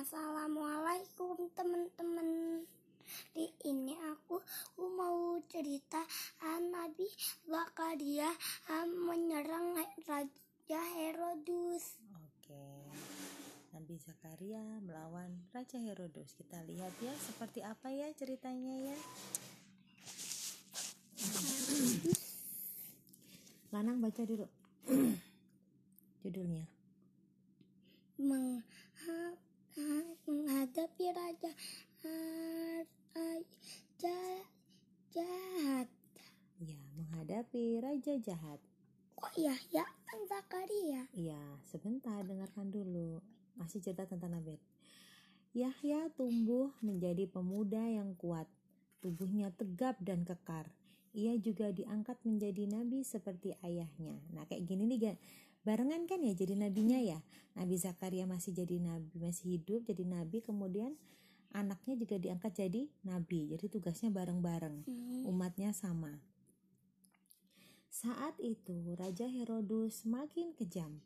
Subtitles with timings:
[0.00, 2.64] Assalamualaikum teman-teman.
[3.36, 6.00] Di ini aku, aku mau cerita
[6.40, 7.04] ah, Nabi
[7.44, 8.32] Zakaria
[8.72, 9.76] ah, menyerang
[10.08, 12.00] Raja Herodus.
[12.16, 12.64] Oke.
[13.76, 16.32] Nabi Zakaria melawan Raja Herodos.
[16.32, 18.98] Kita lihat ya seperti apa ya ceritanya ya.
[23.68, 24.48] Lanang baca dulu.
[26.24, 26.64] Judulnya.
[28.16, 28.64] Meng-
[29.04, 29.49] ha- ha-
[30.26, 31.52] menghadapi Raja
[32.02, 32.82] ah,
[33.14, 33.38] ah,
[34.00, 34.48] ja-
[35.10, 35.86] jahat.
[36.60, 38.60] Ya, menghadapi raja jahat.
[39.16, 41.02] Kok ya ya kan Zakaria?
[41.12, 43.20] Iya, sebentar dengarkan dulu.
[43.58, 44.56] Masih cerita tentang Nabi.
[45.50, 48.46] Yahya tumbuh menjadi pemuda yang kuat.
[49.02, 50.70] Tubuhnya tegap dan kekar.
[51.10, 54.22] Ia juga diangkat menjadi nabi seperti ayahnya.
[54.30, 55.18] Nah, kayak gini nih,
[55.62, 57.20] barengan kan ya jadi nabinya ya.
[57.58, 60.96] Nabi Zakaria masih jadi nabi, masih hidup jadi nabi, kemudian
[61.50, 63.50] anaknya juga diangkat jadi nabi.
[63.50, 64.86] Jadi tugasnya bareng-bareng.
[64.86, 65.22] Hmm.
[65.26, 66.22] Umatnya sama.
[67.90, 71.02] Saat itu Raja Herodus semakin kejam.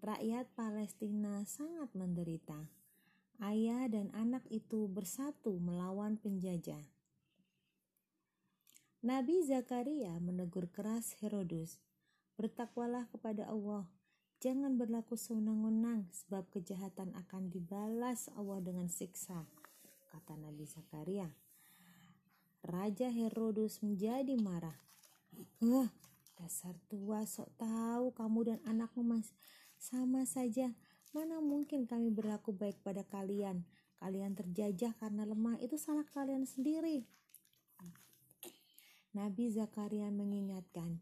[0.00, 2.68] Rakyat Palestina sangat menderita.
[3.36, 6.80] Ayah dan anak itu bersatu melawan penjajah.
[9.04, 11.78] Nabi Zakaria menegur keras Herodus,
[12.36, 13.88] "Bertakwalah kepada Allah,
[14.44, 19.48] jangan berlaku sewenang-wenang sebab kejahatan akan dibalas Allah dengan siksa,"
[20.12, 21.32] kata Nabi Zakaria.
[22.66, 24.74] Raja Herodus menjadi marah.
[25.62, 25.92] Wah,
[26.34, 29.30] dasar tua sok tahu kamu dan anakmu mas
[29.78, 30.74] sama saja.
[31.14, 33.64] Mana mungkin kami berlaku baik pada kalian?
[33.96, 37.08] Kalian terjajah karena lemah, itu salah kalian sendiri.
[39.16, 41.00] Nabi Zakaria mengingatkan,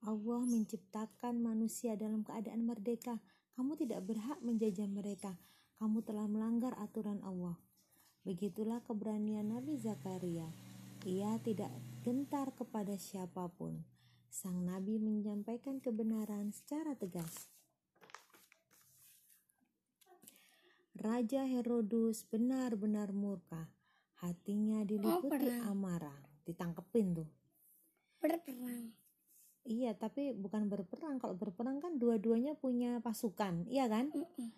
[0.00, 3.20] Allah menciptakan manusia dalam keadaan merdeka.
[3.52, 5.36] Kamu tidak berhak menjajah mereka.
[5.76, 7.60] Kamu telah melanggar aturan Allah.
[8.24, 10.48] Begitulah keberanian Nabi Zakaria.
[11.04, 13.80] Ia tidak gentar kepada siapa pun.
[14.28, 17.48] Sang nabi menyampaikan kebenaran secara tegas.
[21.00, 23.72] Raja Herodus benar-benar murka.
[24.20, 26.20] Hatinya diliputi amarah.
[26.44, 27.28] Ditangkepin tuh.
[28.20, 28.99] Berperang.
[29.68, 31.20] Iya, tapi bukan berperang.
[31.20, 34.08] Kalau berperang kan dua-duanya punya pasukan, iya kan?
[34.10, 34.48] Mm-mm.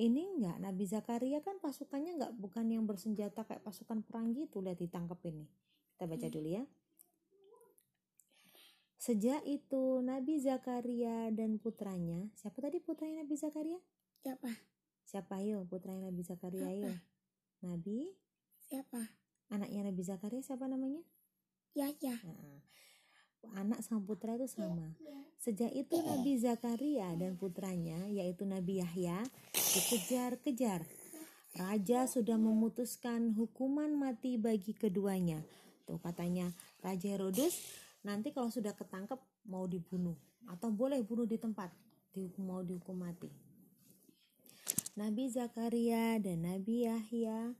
[0.00, 4.78] Ini enggak, Nabi Zakaria kan pasukannya enggak bukan yang bersenjata kayak pasukan perang gitu, lihat
[4.80, 5.48] ditangkap ini.
[5.96, 6.64] Kita baca dulu ya.
[9.00, 13.80] Sejak itu Nabi Zakaria dan putranya, siapa tadi putranya Nabi Zakaria?
[14.20, 14.52] Siapa?
[15.08, 16.92] Siapa ayo putranya Nabi Zakaria ayo?
[17.64, 18.12] Nabi,
[18.68, 19.00] Siapa?
[19.50, 21.00] anaknya Nabi Zakaria siapa namanya?
[21.72, 22.16] Ya ya.
[22.22, 22.60] Nah,
[23.56, 24.92] anak sama putra itu sama.
[25.40, 29.24] Sejak itu Nabi Zakaria dan putranya yaitu Nabi Yahya
[29.54, 30.84] dikejar-kejar.
[31.56, 35.42] Raja sudah memutuskan hukuman mati bagi keduanya.
[35.88, 36.52] Tuh katanya
[36.84, 37.56] Raja Herodus
[38.06, 39.18] nanti kalau sudah ketangkep
[39.48, 40.14] mau dibunuh
[40.46, 41.72] atau boleh bunuh di tempat
[42.14, 43.32] dihukum mau dihukum mati.
[44.94, 47.56] Nabi Zakaria dan Nabi Yahya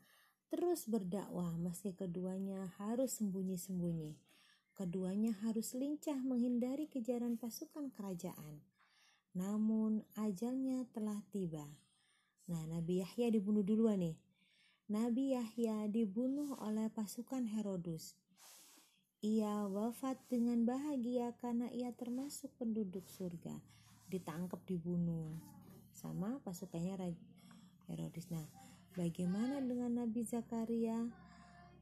[0.51, 4.30] terus berdakwah meski keduanya harus sembunyi-sembunyi.
[4.81, 8.65] Keduanya harus lincah menghindari kejaran pasukan kerajaan.
[9.37, 11.69] Namun ajalnya telah tiba.
[12.49, 14.17] Nah, Nabi Yahya dibunuh duluan nih.
[14.89, 18.17] Nabi Yahya dibunuh oleh pasukan Herodus.
[19.21, 23.61] Ia wafat dengan bahagia karena ia termasuk penduduk surga.
[24.09, 25.37] Ditangkap dibunuh
[25.93, 27.29] sama pasukannya Raja
[27.85, 28.33] Herodis.
[28.33, 28.49] Nah,
[28.97, 31.05] bagaimana dengan Nabi Zakaria?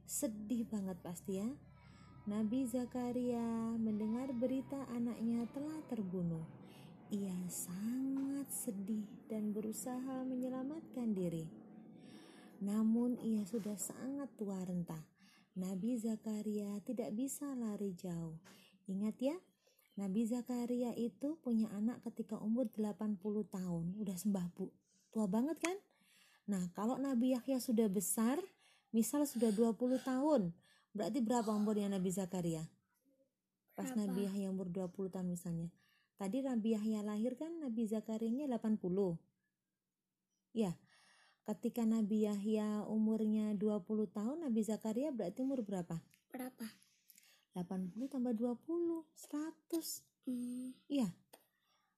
[0.02, 1.46] Sedih banget pasti ya.
[2.28, 6.44] Nabi Zakaria mendengar berita anaknya telah terbunuh.
[7.08, 11.48] Ia sangat sedih dan berusaha menyelamatkan diri.
[12.60, 15.00] Namun ia sudah sangat tua renta.
[15.56, 18.36] Nabi Zakaria tidak bisa lari jauh.
[18.92, 19.36] Ingat ya,
[19.96, 23.16] Nabi Zakaria itu punya anak ketika umur 80
[23.48, 23.96] tahun.
[24.04, 24.68] Udah sembah bu.
[25.16, 25.80] Tua banget kan?
[26.44, 28.36] Nah, kalau Nabi Yahya sudah besar,
[28.92, 30.52] misal sudah 20 tahun,
[30.96, 32.64] berarti berapa umurnya Nabi Zakaria?
[33.78, 34.10] Pas Berapa?
[34.10, 35.70] Nabi Yahya umur 20 tahun misalnya.
[36.18, 38.82] Tadi Nabi Yahya lahir kan Nabi Zakarianya 80.
[40.50, 40.74] Ya.
[41.46, 45.96] Ketika Nabi Yahya umurnya 20 tahun, Nabi Zakaria berarti umur berapa?
[46.28, 46.66] Berapa?
[47.54, 50.04] 80 tambah 20, 100.
[50.28, 50.74] Hmm.
[50.90, 51.08] Iya.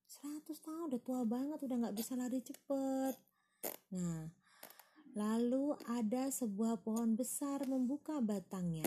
[0.06, 3.14] 100 tahun udah tua banget, udah nggak bisa lari cepet.
[3.90, 4.30] Nah,
[5.14, 8.86] lalu ada sebuah pohon besar membuka batangnya.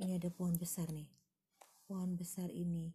[0.00, 1.08] Ini ada pohon besar nih.
[1.88, 2.92] Pohon besar ini.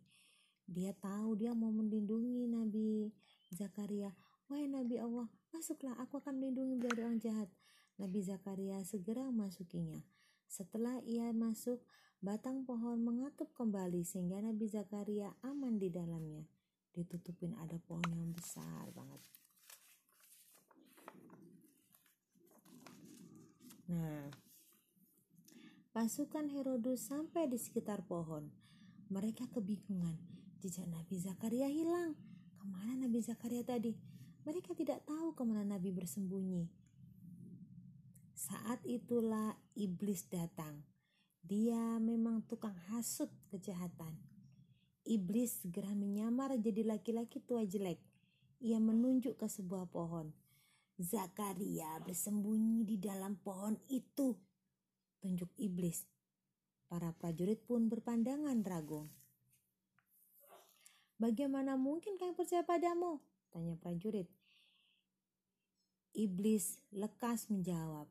[0.65, 3.13] Dia tahu dia mau melindungi Nabi
[3.53, 4.09] Zakaria.
[4.49, 7.47] Wahai Nabi Allah, Masuklah, aku akan melindungi dari orang jahat.
[7.95, 10.03] Nabi Zakaria segera memasukinya.
[10.51, 11.79] Setelah ia masuk,
[12.19, 16.43] batang pohon mengatup kembali sehingga Nabi Zakaria aman di dalamnya.
[16.91, 19.23] Ditutupin ada pohon yang besar banget.
[23.87, 24.27] Nah,
[25.95, 28.51] pasukan Herodus sampai di sekitar pohon.
[29.07, 30.19] Mereka kebingungan.
[30.59, 32.19] Jejak Nabi Zakaria hilang.
[32.59, 33.95] Ke mana Nabi Zakaria tadi?
[34.43, 36.67] Mereka tidak tahu ke mana Nabi bersembunyi.
[38.35, 40.83] Saat itulah iblis datang.
[41.39, 44.19] Dia memang tukang hasut kejahatan.
[45.07, 48.03] Iblis segera menyamar jadi laki-laki tua jelek.
[48.59, 50.35] Ia menunjuk ke sebuah pohon.
[50.99, 54.35] Zakaria bersembunyi di dalam pohon itu.
[55.25, 56.05] Tunjuk iblis.
[56.85, 59.09] Para prajurit pun berpandangan ragu.
[61.17, 63.17] Bagaimana mungkin kau percaya padamu?
[63.49, 64.29] Tanya prajurit.
[66.13, 68.05] Iblis lekas menjawab.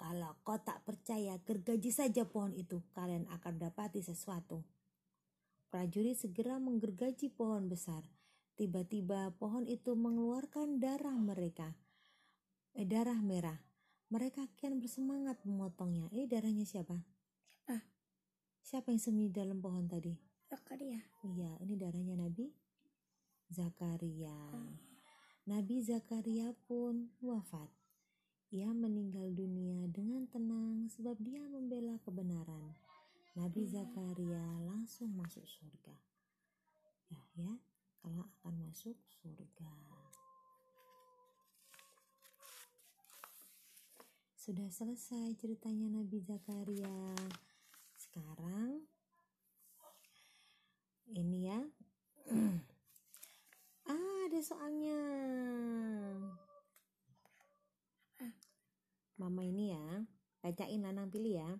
[0.00, 2.80] Kalau kau tak percaya, gergaji saja pohon itu.
[2.96, 4.64] Kalian akan dapati sesuatu.
[5.68, 8.00] Prajurit segera menggergaji pohon besar.
[8.56, 11.76] Tiba-tiba pohon itu mengeluarkan darah mereka.
[12.72, 13.60] Eh, darah merah.
[14.06, 16.06] Mereka kian bersemangat memotongnya.
[16.14, 16.94] Ini darahnya siapa?
[17.66, 17.82] Siapa?
[18.62, 20.14] Siapa yang sembunyi dalam pohon tadi?
[20.46, 20.98] Zakaria.
[21.26, 22.50] Iya, ini darahnya Nabi
[23.46, 24.34] Zakaria.
[25.46, 27.70] Nabi Zakaria pun wafat.
[28.50, 32.74] Ia meninggal dunia dengan tenang sebab dia membela kebenaran.
[33.38, 35.94] Nabi Zakaria langsung masuk surga.
[37.10, 37.52] Ya, ya
[38.02, 39.85] akan masuk surga.
[44.46, 47.18] Sudah selesai ceritanya Nabi Zakaria.
[47.98, 48.78] Sekarang
[51.10, 51.58] ini ya.
[53.90, 55.02] ah, ada soalnya.
[59.18, 60.06] Mama ini ya,
[60.38, 61.50] bacain Nanang pilih ya.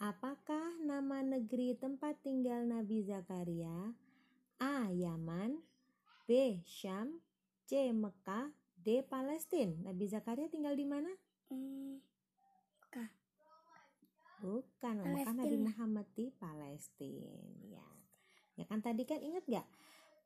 [0.00, 3.92] Apakah nama negeri tempat tinggal Nabi Zakaria?
[4.64, 4.88] A.
[4.88, 5.60] Yaman
[6.24, 6.64] B.
[6.64, 7.20] Syam
[7.68, 7.92] C.
[7.92, 8.48] Mekah
[8.80, 9.04] D.
[9.04, 11.12] Palestina Nabi Zakaria tinggal di mana?
[11.52, 12.13] Hmm.
[14.44, 15.56] Bukan, Mekah Nabi.
[15.56, 17.32] Muhammad di Palestina
[17.64, 17.88] ya.
[18.60, 19.64] Ya kan tadi kan ingat gak?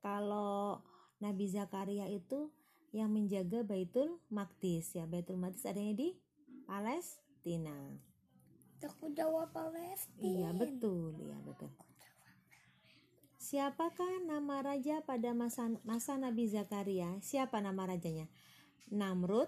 [0.02, 0.82] Kalau
[1.22, 2.50] Nabi Zakaria itu
[2.90, 5.06] yang menjaga Baitul Maqdis ya.
[5.06, 6.18] Baitul Maqdis adanya di
[6.66, 7.94] Palestina.
[8.82, 10.18] Aku jawab Palestina.
[10.18, 11.70] Iya betul, iya betul.
[13.38, 17.22] Siapakah nama raja pada masa masa Nabi Zakaria?
[17.22, 18.26] Siapa nama rajanya?
[18.90, 19.46] Namrud,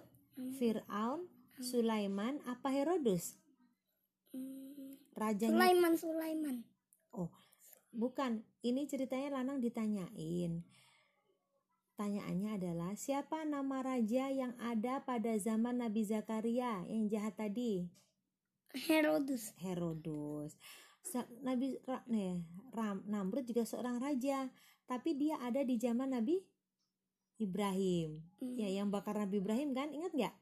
[0.62, 1.26] Fir'aun,
[1.58, 3.39] Sulaiman, apa Herodus?
[4.34, 4.94] Hmm.
[5.14, 6.56] Rajanya Sulaiman, Sulaiman.
[7.12, 7.30] Oh,
[7.90, 8.46] bukan.
[8.60, 10.62] Ini ceritanya Lanang ditanyain.
[12.00, 17.84] Tanyaannya adalah siapa nama raja yang ada pada zaman Nabi Zakaria yang jahat tadi?
[18.72, 19.52] Herodus.
[19.60, 20.56] Herodus.
[21.44, 21.76] Nabi
[22.08, 22.40] nih,
[22.72, 24.48] Ram, Namrud juga seorang raja,
[24.88, 26.40] tapi dia ada di zaman Nabi
[27.40, 28.20] Ibrahim.
[28.40, 28.56] Hmm.
[28.56, 29.92] Ya, yang bakar Nabi Ibrahim kan?
[29.92, 30.34] Ingat nggak?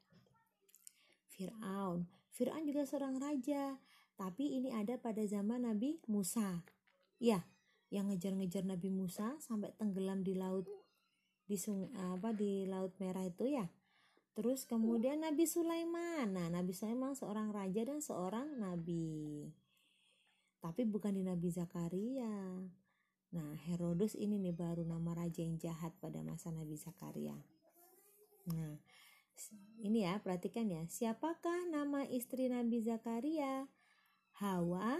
[1.34, 2.06] Fir'aun.
[2.38, 3.82] Fir'aun juga seorang raja,
[4.14, 6.62] tapi ini ada pada zaman Nabi Musa.
[7.18, 7.42] Ya,
[7.90, 10.70] yang ngejar-ngejar Nabi Musa sampai tenggelam di laut
[11.50, 13.66] di sung apa di laut merah itu ya.
[14.38, 16.30] Terus kemudian Nabi Sulaiman.
[16.30, 19.50] Nah, Nabi Sulaiman seorang raja dan seorang nabi.
[20.62, 22.62] Tapi bukan di Nabi Zakaria.
[23.34, 27.34] Nah, Herodus ini nih baru nama raja yang jahat pada masa Nabi Zakaria.
[28.54, 28.78] Nah,
[29.80, 30.82] ini ya, perhatikan ya.
[30.90, 33.70] Siapakah nama istri Nabi Zakaria?
[34.38, 34.98] Hawa,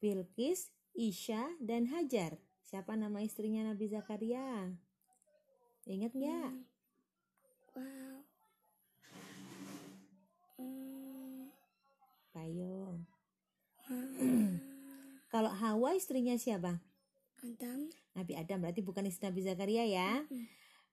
[0.00, 2.36] Bilqis, Isya, dan Hajar.
[2.68, 4.76] Siapa nama istrinya Nabi Zakaria?
[5.88, 6.52] Ingat nggak?
[6.52, 7.80] Hmm.
[7.80, 8.18] Wow.
[10.60, 11.48] Hmm.
[12.36, 13.00] Ayo.
[13.88, 14.60] Hmm.
[15.32, 16.76] Kalau Hawa istrinya siapa?
[17.40, 17.88] Adam.
[18.12, 20.28] Nabi Adam berarti bukan istri Nabi Zakaria ya.
[20.28, 20.44] Hmm.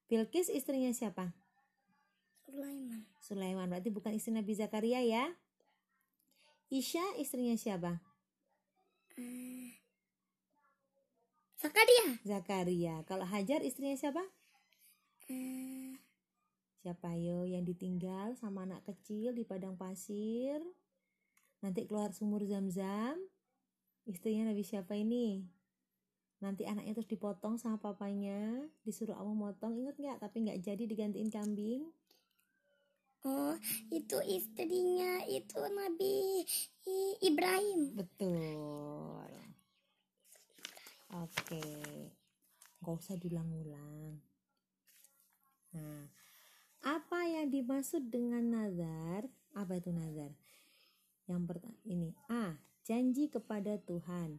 [0.08, 1.36] Bilqis istrinya siapa?
[2.46, 3.02] Sulaiman.
[3.18, 5.26] Sulaiman berarti bukan istri Nabi Zakaria ya.
[6.70, 8.02] Isya istrinya siapa?
[9.18, 9.74] Eh.
[11.58, 12.22] Zakaria.
[12.22, 12.96] Zakaria.
[13.10, 14.22] Kalau Hajar istrinya siapa?
[15.30, 15.98] Eh.
[16.86, 20.62] Siapa yo yang ditinggal sama anak kecil di padang pasir?
[21.66, 23.18] Nanti keluar sumur zam-zam.
[24.06, 25.42] Istrinya Nabi siapa ini?
[26.46, 30.22] Nanti anaknya terus dipotong sama papanya, disuruh Allah motong, inget nggak?
[30.22, 31.90] Tapi nggak jadi digantiin kambing.
[33.26, 33.58] Oh,
[33.90, 36.46] itu istrinya itu Nabi
[37.26, 37.98] Ibrahim.
[37.98, 39.34] Betul.
[41.10, 41.66] Oke.
[42.86, 44.22] Gak usah diulang-ulang.
[45.74, 46.06] Nah,
[46.86, 49.26] Apa yang dimaksud dengan nazar?
[49.58, 50.30] Apa itu nazar?
[51.26, 52.62] Yang pertama ini A.
[52.86, 54.38] Janji kepada Tuhan.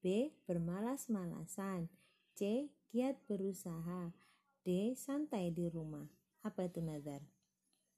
[0.00, 0.32] B.
[0.48, 1.92] Bermalas-malasan.
[2.32, 2.72] C.
[2.88, 4.08] Giat berusaha.
[4.64, 4.96] D.
[4.96, 6.08] Santai di rumah.
[6.40, 7.20] Apa itu nazar?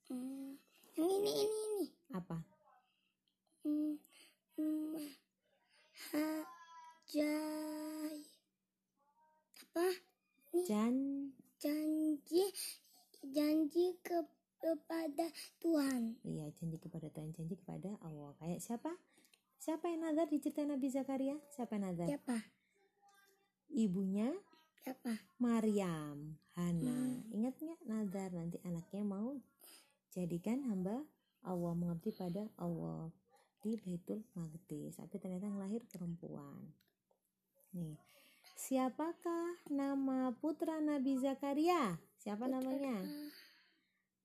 [0.05, 0.53] Hmm,
[0.93, 1.85] yang ini ini ini.
[2.13, 2.37] Apa?
[3.65, 3.97] Hmm,
[4.57, 5.01] hmm,
[6.13, 8.17] hajai.
[9.65, 9.87] Apa?
[10.69, 10.97] Jan
[11.55, 12.45] Janji
[13.25, 14.21] janji ke,
[14.61, 15.25] kepada
[15.57, 16.21] Tuhan.
[16.21, 18.37] Iya, janji kepada Tuhan, janji kepada Allah.
[18.37, 18.93] Kayak siapa?
[19.57, 21.41] Siapa yang nazar di cerita Nabi Zakaria?
[21.49, 22.05] Siapa yang nazar?
[22.05, 22.37] Siapa?
[23.73, 24.29] Ibunya
[24.85, 25.17] Siapa?
[25.41, 26.93] Maryam, Hana.
[26.93, 27.25] Hmm.
[27.33, 29.33] Ingat nggak nazar nanti anaknya mau
[30.15, 31.03] jadikan hamba
[31.43, 33.11] Allah mengabdi pada Allah
[33.61, 34.97] di Baitul Maqdis.
[34.97, 36.71] Tapi ternyata yang lahir perempuan.
[37.75, 37.99] Nih,
[38.55, 41.99] siapakah nama putra Nabi Zakaria?
[42.17, 43.03] Siapa namanya?
[43.03, 43.29] Ah,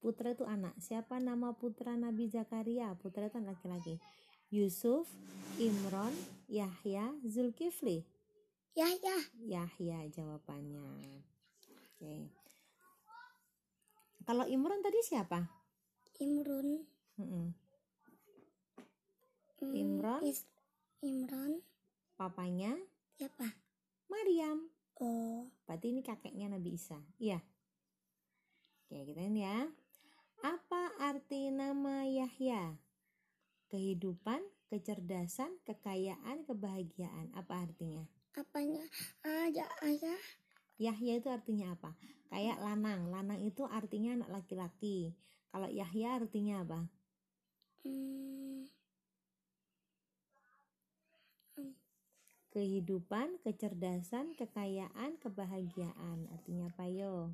[0.00, 0.72] Putra itu anak.
[0.80, 2.96] Siapa nama putra Nabi Zakaria?
[2.96, 4.00] Putra itu laki-laki.
[4.48, 5.04] Yusuf,
[5.60, 6.16] Imron,
[6.48, 8.00] Yahya, Zulkifli.
[8.72, 9.18] Ya ya.
[9.44, 11.20] Yahya jawabannya.
[11.68, 12.32] Oke.
[14.24, 15.59] Kalau Imron tadi siapa?
[16.20, 16.84] Imron.
[17.16, 17.46] Mm-mm.
[19.60, 20.20] Hmm, Imron?
[20.24, 20.48] is-
[21.00, 21.64] Imron.
[22.16, 22.76] Papanya
[23.16, 23.48] Siapa?
[24.08, 24.68] Maryam.
[25.00, 27.00] Oh, Berarti ini kakeknya Nabi Isa.
[27.16, 27.40] Iya.
[28.84, 29.64] Oke, kita ini ya.
[30.44, 32.76] Apa arti nama Yahya?
[33.72, 37.32] Kehidupan, kecerdasan, kekayaan, kebahagiaan.
[37.32, 38.04] Apa artinya?
[38.36, 38.84] apanya?
[39.24, 40.20] Ada ayah.
[40.80, 41.92] Yahya itu artinya apa?
[42.32, 43.08] Kayak lanang.
[43.12, 45.12] Lanang itu artinya anak laki-laki.
[45.50, 46.80] Kalau Yahya artinya apa?
[47.82, 48.66] Hmm,
[52.50, 56.26] Kehidupan, kecerdasan, kekayaan, kebahagiaan.
[56.34, 57.30] Artinya apa yo?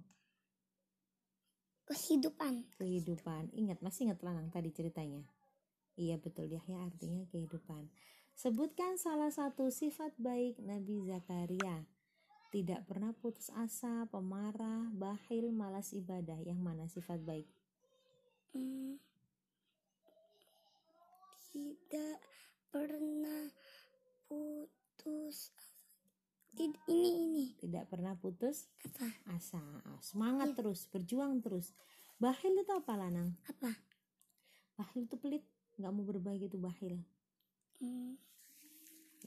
[1.87, 2.67] kehidupan.
[2.77, 3.55] Kehidupan.
[3.55, 5.23] Ingat, masih ingat lanang tadi ceritanya?
[5.97, 7.89] Iya betul, Yahya artinya kehidupan.
[8.37, 11.89] Sebutkan salah satu sifat baik Nabi Zakaria.
[12.53, 16.37] Tidak pernah putus asa, pemarah, bahil, malas ibadah.
[16.45, 17.49] Yang mana sifat baik?
[18.57, 18.97] Hmm,
[21.53, 22.17] tidak
[22.73, 23.45] pernah
[24.25, 25.53] putus.
[26.57, 29.13] Tid- ini ini Tidak pernah putus apa?
[29.29, 29.61] asa.
[30.01, 31.77] Semangat terus, berjuang terus.
[32.17, 33.37] Bahil itu apa lanang?
[33.45, 33.77] Apa?
[34.75, 35.45] Bahil itu pelit,
[35.77, 36.97] nggak mau berbagi itu bahil.
[37.77, 38.17] Hmm,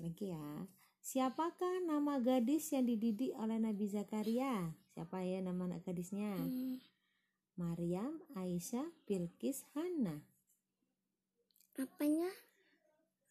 [0.01, 0.65] Lagi ya.
[1.00, 4.74] Siapakah nama gadis yang dididik oleh Nabi Zakaria?
[4.89, 6.33] Siapa ya nama anak gadisnya?
[6.33, 6.81] hmm,
[7.60, 10.24] Maryam, Aisyah, Bilqis, Hana.
[11.75, 12.32] apanya?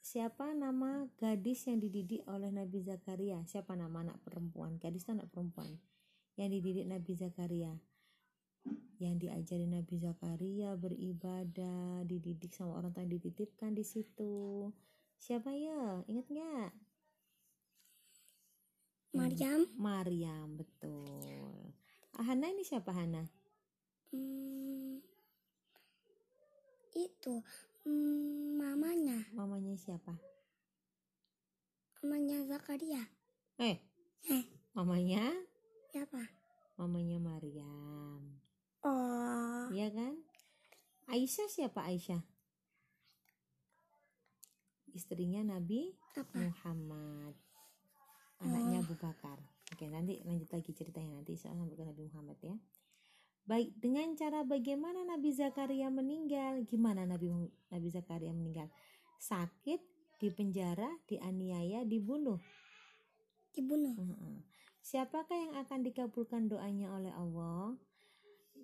[0.05, 3.41] Siapa nama gadis yang dididik oleh Nabi Zakaria?
[3.49, 4.77] Siapa nama anak perempuan?
[4.77, 5.81] Gadis itu anak perempuan
[6.37, 7.73] yang dididik Nabi Zakaria.
[9.01, 14.69] Yang diajari Nabi Zakaria beribadah, dididik sama orang tua yang dititipkan di situ.
[15.17, 16.05] Siapa ya?
[16.05, 16.71] Ingat nggak?
[19.17, 19.61] Maryam.
[19.81, 21.73] Maryam, betul.
[22.13, 23.38] Ah, Hana ini siapa Hana?
[24.09, 25.05] Hmm,
[26.97, 27.35] itu
[27.85, 30.17] hmm, mamanya, Mamanya siapa?
[31.99, 33.03] mamanya Zakaria.
[33.59, 33.77] Eh,
[34.29, 35.29] Eh, mamanya?
[35.91, 36.23] siapa?
[36.79, 38.23] Mamanya Maryam.
[38.87, 40.15] Oh, Iya kan?
[41.11, 42.23] Aisyah siapa Aisyah?
[44.95, 46.39] Istrinya Nabi apa?
[46.39, 47.35] Muhammad.
[48.39, 49.37] Anaknya Abu Bakar.
[49.75, 52.57] Oke, nanti lanjut lagi ceritanya nanti soal sampai ke Nabi Muhammad ya.
[53.49, 56.69] Baik, dengan cara bagaimana Nabi Zakaria meninggal?
[56.69, 57.33] Gimana Nabi
[57.73, 58.69] Nabi Zakaria meninggal?
[59.17, 59.81] Sakit,
[60.21, 62.37] di penjara, dianiaya, dibunuh.
[63.57, 63.97] Dibunuh.
[64.85, 67.73] Siapakah yang akan dikabulkan doanya oleh Allah?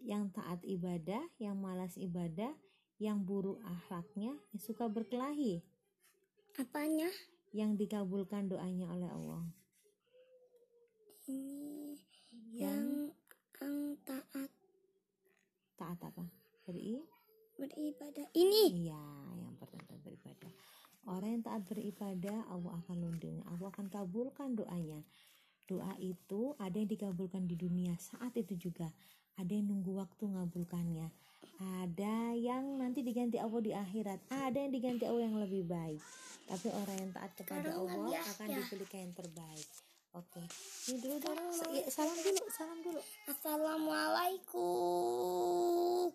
[0.05, 2.53] Yang taat ibadah, yang malas ibadah,
[3.01, 5.65] yang buruk akhlaknya, yang suka berkelahi,
[6.61, 7.09] Apanya?
[7.57, 9.45] yang dikabulkan doanya oleh Allah.
[11.25, 11.97] Ini
[12.53, 12.89] Yang yang
[13.65, 14.54] yang taat
[15.85, 16.25] taat apa?
[16.65, 17.05] Beri?
[17.59, 18.27] beribadah.
[18.35, 19.05] Ini Iya,
[19.39, 20.53] yang pertama beribadah.
[21.05, 23.43] Orang yang taat beribadah, Allah akan lindungi.
[23.45, 25.05] Allah akan kabulkan doanya.
[25.65, 28.89] Doa itu ada yang dikabulkan di dunia saat itu juga.
[29.37, 31.09] Ada yang nunggu waktu ngabulkannya.
[31.85, 34.19] Ada yang nanti diganti Allah di akhirat.
[34.33, 36.01] Ada yang diganti Allah yang lebih baik.
[36.45, 39.69] Tapi orang yang taat kepada Allah akan diberikan yang terbaik.
[40.15, 40.39] Oke,
[40.87, 41.35] ini dulu dong.
[41.75, 43.03] Iya, salam dulu, salam dulu.
[43.27, 46.07] Assalamualaikum.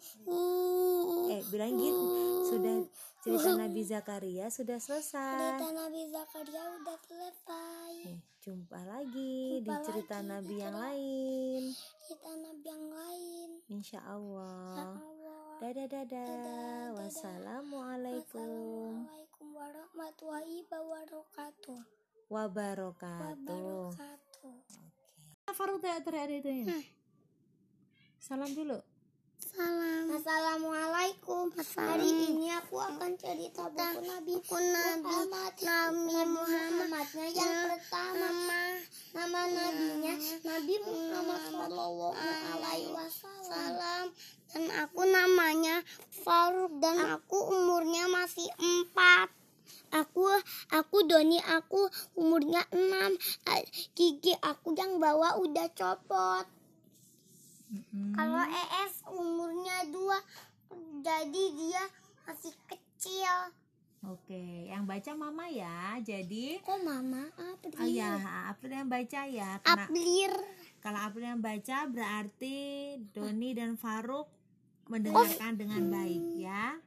[1.35, 2.07] Eh, bilang gitu.
[2.47, 2.79] Sudah
[3.19, 5.35] cerita Nabi Zakaria sudah selesai.
[5.35, 7.91] Cerita Nabi Zakaria udah selesai.
[8.07, 11.61] Nih, jumpa lagi di Jumpa cerita lagi di Nabi yang lain.
[12.07, 13.49] Cerita Nabi yang lain.
[13.67, 14.95] Insya Ya Allah.
[14.95, 15.59] Allah.
[15.59, 16.07] Dadah dadah.
[16.07, 17.03] dadah.
[17.03, 21.98] Wassalamualaikum Assalamualaikum warahmatullahi wabarakatuh.
[22.29, 23.89] Wabarakatuh.
[23.89, 24.87] Wabarakatuh.
[25.49, 26.77] Faruk tidak teriak itu ya.
[28.21, 28.77] Salam dulu.
[29.39, 30.13] Salam.
[30.13, 31.49] Assalamualaikum.
[31.57, 35.53] Hari ini aku akan cerita buku Nabi Muhammad.
[35.57, 38.77] Nabi Muhammadnya yang pertama.
[39.09, 40.13] Nama nabinya
[40.45, 44.05] Nabi Muhammad Shallallahu Alaihi Wasallam.
[44.53, 45.81] Dan aku namanya
[46.21, 49.38] Faruk dan aku umurnya masih empat.
[49.89, 50.25] Aku
[50.69, 53.17] aku Doni aku umurnya enam.
[53.97, 56.45] Gigi aku yang bawa udah copot.
[58.17, 60.17] Kalau ES umurnya dua,
[61.05, 61.83] jadi dia
[62.25, 63.53] masih kecil.
[64.07, 65.99] Oke, yang baca mama ya.
[65.99, 67.77] Jadi Kok mama April?
[67.83, 68.15] Oh ya,
[68.47, 69.59] April yang baca ya.
[69.59, 70.33] Karena April.
[70.79, 72.57] kalau April yang baca berarti
[73.11, 74.31] Doni dan Faruk
[74.87, 76.79] mendengarkan dengan baik ya.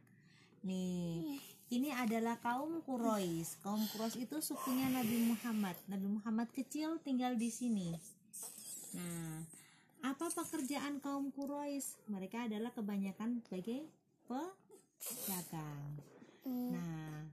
[0.65, 1.37] Nih,
[1.73, 3.65] ini adalah kaum Quraisy.
[3.65, 5.73] Kaum Quraisy itu sukunya Nabi Muhammad.
[5.89, 7.97] Nabi Muhammad kecil tinggal di sini.
[8.93, 9.41] Nah,
[10.05, 12.13] apa pekerjaan kaum Quraisy?
[12.13, 13.89] Mereka adalah kebanyakan sebagai
[14.29, 15.97] pedagang.
[16.45, 17.25] Nah,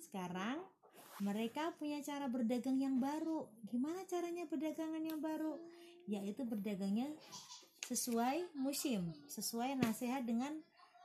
[0.00, 0.64] sekarang
[1.20, 3.44] mereka punya cara berdagang yang baru.
[3.68, 5.60] Gimana caranya perdagangan yang baru?
[6.08, 7.12] Yaitu berdagangnya
[7.84, 10.56] sesuai musim, sesuai nasihat dengan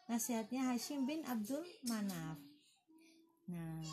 [0.10, 2.42] nasihatnya Hashim bin Abdul Manaf.
[3.46, 3.86] Nah,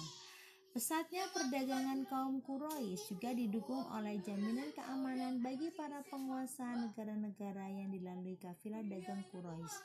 [0.72, 8.40] pesatnya perdagangan kaum Quraisy juga didukung oleh jaminan keamanan bagi para penguasa negara-negara yang dilalui
[8.40, 9.76] kafilah dagang Quraisy.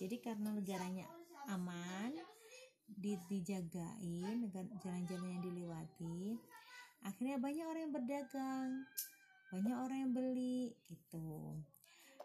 [0.00, 1.04] Jadi karena negaranya
[1.52, 2.16] aman,
[2.88, 4.48] di, dijagain
[4.80, 6.40] jalan-jalan yang dilewati,
[7.04, 8.68] akhirnya banyak orang yang berdagang,
[9.52, 11.60] banyak orang yang beli gitu.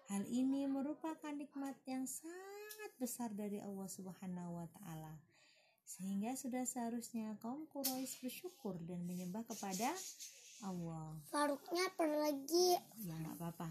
[0.08, 2.55] Hal ini merupakan nikmat yang sangat
[2.98, 5.14] besar dari Allah Subhanahu wa taala.
[5.86, 9.94] Sehingga sudah seharusnya kaum Quraisy bersyukur dan menyembah kepada
[10.66, 11.14] Allah.
[11.30, 12.78] Faruknya pergi.
[13.06, 13.70] Ya nggak apa-apa.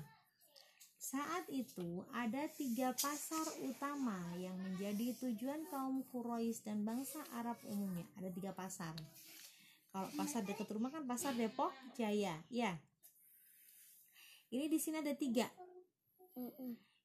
[1.04, 8.08] Saat itu ada tiga pasar utama yang menjadi tujuan kaum Quraisy dan bangsa Arab umumnya.
[8.16, 8.96] Ada tiga pasar.
[9.92, 12.74] Kalau pasar dekat rumah kan pasar Depok Jaya, ya.
[14.48, 15.46] Ini di sini ada tiga.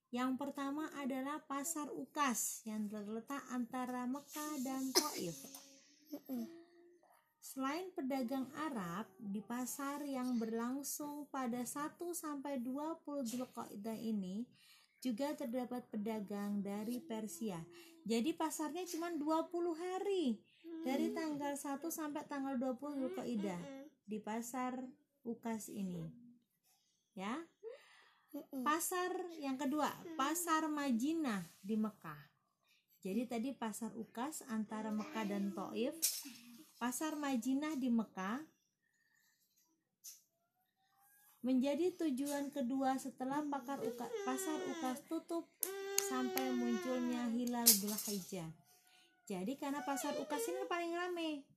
[0.09, 5.37] Yang pertama adalah pasar Ukas yang terletak antara Mekah dan Taif.
[7.37, 14.49] Selain pedagang Arab, di pasar yang berlangsung pada 1 sampai 20 Dzulqa'dah ini
[14.97, 17.61] juga terdapat pedagang dari Persia.
[18.01, 20.41] Jadi pasarnya cuma 20 hari.
[20.79, 23.61] Dari tanggal 1 sampai tanggal 20 Dzulqa'dah
[24.09, 24.73] di pasar
[25.21, 26.01] Ukas ini.
[27.13, 27.37] Ya.
[28.61, 29.09] Pasar
[29.41, 32.29] yang kedua, pasar Majinah di Mekah.
[33.01, 35.97] Jadi tadi pasar Ukas antara Mekah dan Taif.
[36.77, 38.37] Pasar Majinah di Mekah
[41.41, 45.49] menjadi tujuan kedua setelah pakar uka, pasar Ukas tutup
[46.05, 48.51] sampai munculnya hilal Dzulhijjah.
[49.25, 51.49] Jadi karena pasar Ukas ini paling rame.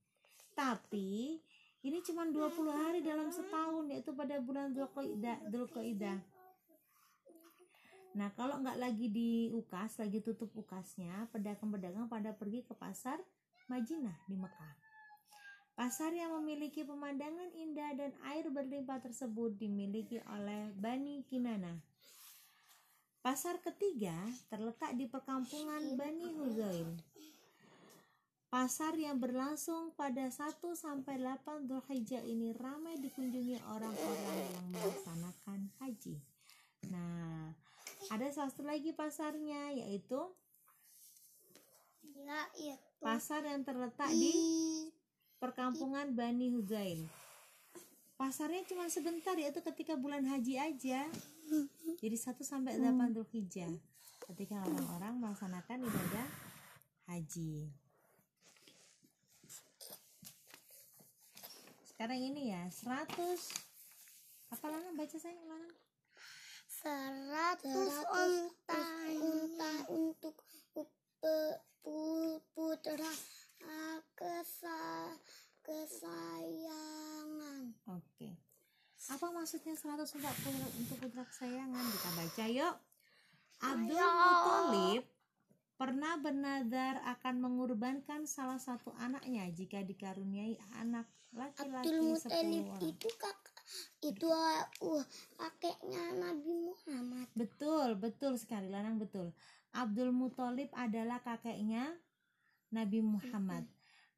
[0.57, 1.37] Tapi
[1.83, 6.32] ini cuma 20 hari dalam setahun yaitu pada bulan Dzulqa'dah.
[8.13, 13.17] Nah, kalau nggak lagi di Ukas, lagi tutup Ukasnya, pedagang-pedagang pada pergi ke pasar
[13.65, 14.73] Majinah di Mekah.
[15.73, 21.81] Pasar yang memiliki pemandangan indah dan air berlimpah tersebut dimiliki oleh Bani Kinana.
[23.25, 24.13] Pasar ketiga
[24.53, 26.93] terletak di perkampungan Bani Huzail.
[28.53, 36.21] Pasar yang berlangsung pada 1 sampai 8 Dzulhijjah ini ramai dikunjungi orang-orang yang melaksanakan haji.
[36.93, 37.49] Nah,
[38.11, 40.19] ada satu lagi pasarnya yaitu
[42.23, 42.79] Ya, itu.
[43.03, 44.31] pasar yang terletak di
[45.43, 47.03] perkampungan Bani Huzail.
[48.15, 51.03] Pasarnya cuma sebentar yaitu ketika bulan haji aja.
[51.99, 53.75] Jadi 1 sampai 8 Dzulhijjah.
[54.31, 56.27] Ketika orang-orang melaksanakan ibadah
[57.11, 57.67] haji.
[61.83, 63.19] Sekarang ini ya 100
[64.47, 65.82] apa Lana baca saya Lana?
[66.83, 68.83] Seratus unta
[69.15, 70.35] unta untuk
[72.51, 73.13] putra
[73.63, 75.15] ah, kesa
[75.63, 77.71] kesayangan.
[77.87, 78.35] Oke.
[79.15, 80.27] Apa maksudnya 140
[80.83, 81.87] untuk putra kesayangan?
[81.87, 82.75] Kita baca yuk.
[83.63, 83.95] Abdul.
[83.95, 85.03] Muthalib,
[85.79, 92.91] pernah bernadar akan mengorbankan salah satu anaknya jika dikaruniai anak Abdul laki-laki Muthalib sepuluh orang.
[92.91, 93.52] itu kak
[94.03, 95.05] itu uh,
[95.39, 97.27] kakeknya Nabi Muhammad.
[97.33, 99.31] Betul, betul sekali, Lanang betul.
[99.73, 101.89] Abdul Muthalib adalah kakeknya
[102.69, 103.65] Nabi Muhammad.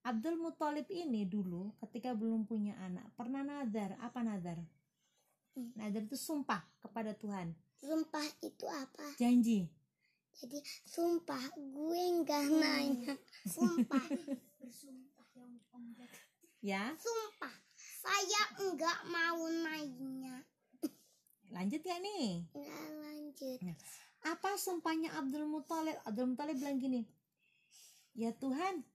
[0.05, 3.97] Abdul Muthalib ini dulu ketika belum punya anak pernah nadar.
[4.03, 4.61] Apa nadar?
[5.55, 5.71] Hmm.
[5.73, 9.15] Nadar itu sumpah kepada Tuhan, Sumpah itu apa?
[9.15, 9.71] janji.
[10.35, 13.15] Jadi sumpah gue nggak nanya.
[13.47, 14.03] Sumpah.
[16.65, 17.64] Ya, Sumpah.
[18.05, 20.45] Saya enggak mau nanya.
[21.49, 22.45] lanjut ya nih.
[22.53, 23.59] Nggak lanjut.
[24.25, 25.97] Apa sumpahnya Abdul Muthalib?
[26.05, 27.01] Abdul Muthalib bilang gini,
[28.15, 28.85] Ya Tuhan,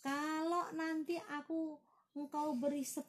[0.00, 1.76] kalau nanti aku
[2.16, 3.04] engkau beri 10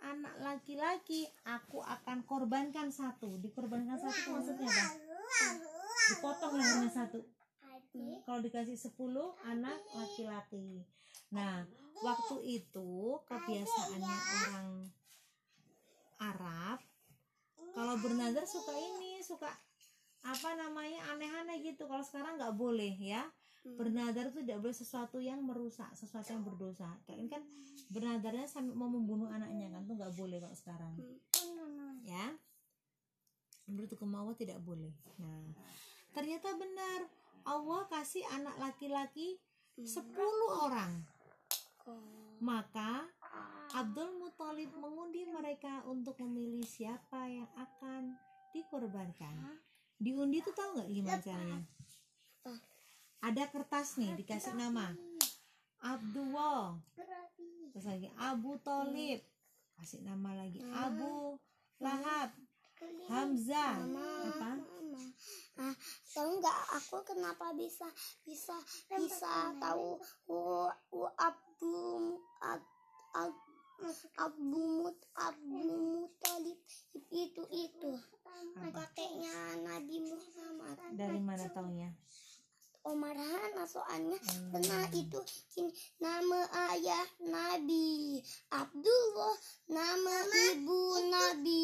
[0.00, 3.36] anak laki-laki, aku akan korbankan satu.
[3.42, 4.86] Dikorbankan satu itu maksudnya apa?
[6.12, 7.20] Dipotong lehernya satu.
[8.24, 8.96] Kalau dikasih 10
[9.44, 10.86] anak laki-laki.
[11.34, 11.66] Nah,
[12.02, 14.68] waktu itu kebiasaannya orang
[16.22, 16.78] Arab
[17.72, 19.48] kalau bernazar suka ini, suka
[20.22, 21.88] apa namanya aneh-aneh gitu.
[21.88, 23.24] Kalau sekarang nggak boleh ya.
[23.62, 26.98] Bernazar itu tidak boleh sesuatu yang merusak, sesuatu yang berdosa.
[27.06, 27.42] Kayak ini kan
[27.94, 30.92] bernazarnya sampai mau membunuh anaknya kan tuh nggak boleh kalau sekarang.
[32.02, 32.34] Ya.
[33.70, 34.90] Menurut hukum Allah tidak boleh.
[35.22, 35.54] Nah,
[36.10, 37.06] ternyata benar
[37.46, 39.38] Allah kasih anak laki-laki
[39.78, 40.10] 10
[40.58, 41.06] orang.
[42.42, 43.06] Maka
[43.72, 48.16] Abdul Muthalib mengundi mereka untuk memilih siapa yang akan
[48.52, 49.62] dikorbankan.
[49.96, 51.60] Diundi itu tahu nggak gimana caranya?
[53.22, 54.90] Ada kertas nih dikasih nama.
[55.82, 56.78] Abdullah,
[57.74, 59.18] terus lagi Abu Thalib,
[59.74, 61.34] kasih nama lagi Abu
[61.82, 62.30] Lahab,
[63.10, 64.50] Hamzah, apa?
[64.62, 65.02] Mama.
[65.58, 65.74] Ah,
[66.14, 67.88] tahu nggak aku kenapa bisa
[68.22, 68.54] bisa
[68.94, 69.98] bisa tahu
[70.30, 72.62] uh, uh, Abu Ab,
[73.14, 73.34] Ab,
[74.18, 76.58] Abu Mut Abu Mutalib
[77.14, 77.90] itu itu.
[78.74, 80.74] Kakeknya Nabi Muhammad.
[80.98, 81.94] Dari mana taunya?
[82.82, 84.18] Omar Hana soalnya.
[84.18, 84.90] Hmm.
[84.90, 85.22] itu
[85.54, 85.70] ini
[86.02, 88.18] nama ayah Nabi.
[88.50, 89.38] Abdullah
[89.70, 90.16] nama
[90.50, 90.82] ibu
[91.14, 91.62] Nabi.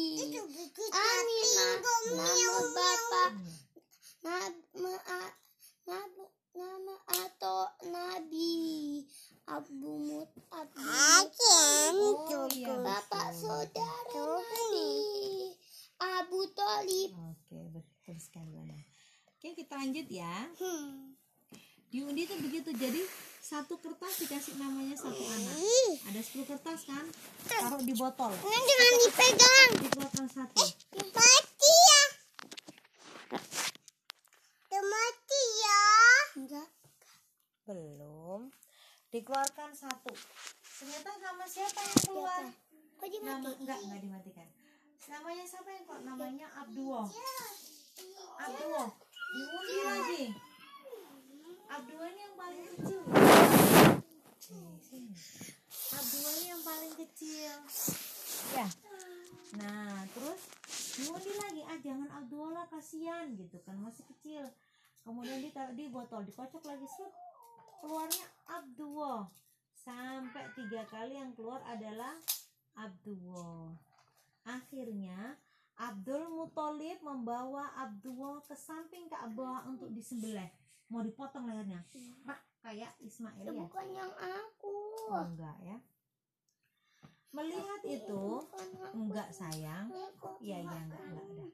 [0.95, 1.75] Aminah
[2.15, 3.31] nama bapak.
[4.23, 5.35] Nama a-
[6.59, 8.51] nama atau Nabi
[9.47, 10.75] Abu Mut Abu.
[12.19, 14.91] Oh, iya, bapak saudara Nabi
[15.99, 18.75] Abu Talib Oke, betul sekali Lana.
[19.31, 20.51] Oke, kita lanjut ya.
[20.59, 21.15] hmm.
[21.89, 22.69] Diundi itu begitu.
[22.69, 23.01] Jadi
[23.39, 25.57] satu kertas dikasih namanya satu anak.
[26.05, 27.01] Ada 10 kertas kan?
[27.47, 28.29] Taruh di botol.
[28.29, 30.63] jangan dipegang Dikeluarkan satu.
[31.09, 31.75] mati
[34.69, 35.81] ya mati ya
[36.37, 36.69] enggak
[37.65, 38.41] Belum.
[39.09, 40.13] Dikeluarkan satu.
[40.61, 42.43] Ternyata nama siapa yang keluar?
[42.99, 44.47] kok Nama enggak enggak dimatikan.
[45.09, 46.01] Namanya siapa yang keluar?
[46.05, 47.07] Namanya Abdullah.
[48.37, 48.89] Abdullah.
[49.33, 50.23] Diundi lagi.
[51.69, 53.01] Abdullah ini yang paling kecil.
[55.89, 57.53] Abdullah ini yang paling kecil.
[58.53, 58.67] Ya.
[59.57, 60.41] Nah, terus
[61.01, 61.61] diundi lagi.
[61.65, 64.45] Ah, jangan Abdullah lah, kasihan gitu kan masih kecil.
[65.01, 67.28] Kemudian ditaruh di botol, dikocok lagi set.
[67.79, 69.23] Keluarnya Abdullah.
[69.73, 72.19] Sampai tiga kali yang keluar adalah
[72.75, 73.73] Abdullah.
[74.43, 75.39] Akhirnya
[75.79, 80.51] Abdul Muthalib membawa Abdullah ke samping Ka'bah untuk disembelih.
[80.91, 81.79] Mau dipotong lehernya.
[82.27, 83.63] Rak, kayak Ismail itu ya?
[83.63, 84.75] bukan yang aku
[85.09, 85.77] Oh, enggak ya.
[87.31, 88.23] Melihat itu,
[88.91, 89.87] enggak sayang.
[89.89, 90.09] Iya,
[90.43, 91.45] iya, enggak, enggak ada.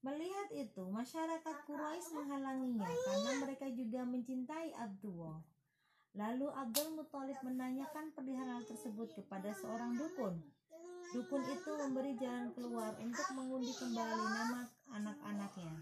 [0.00, 5.36] Melihat itu, masyarakat Quraisy menghalanginya karena mereka juga mencintai Abdullah.
[6.16, 10.40] Lalu Abdul Muthalib menanyakan perihal tersebut kepada seorang dukun.
[11.12, 15.74] Dukun itu memberi jalan keluar untuk mengundi kembali nama anak-anaknya.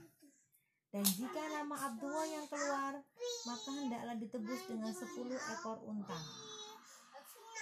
[0.89, 2.99] Dan jika nama Abdullah yang keluar,
[3.47, 6.19] maka hendaklah ditebus dengan 10 ekor unta.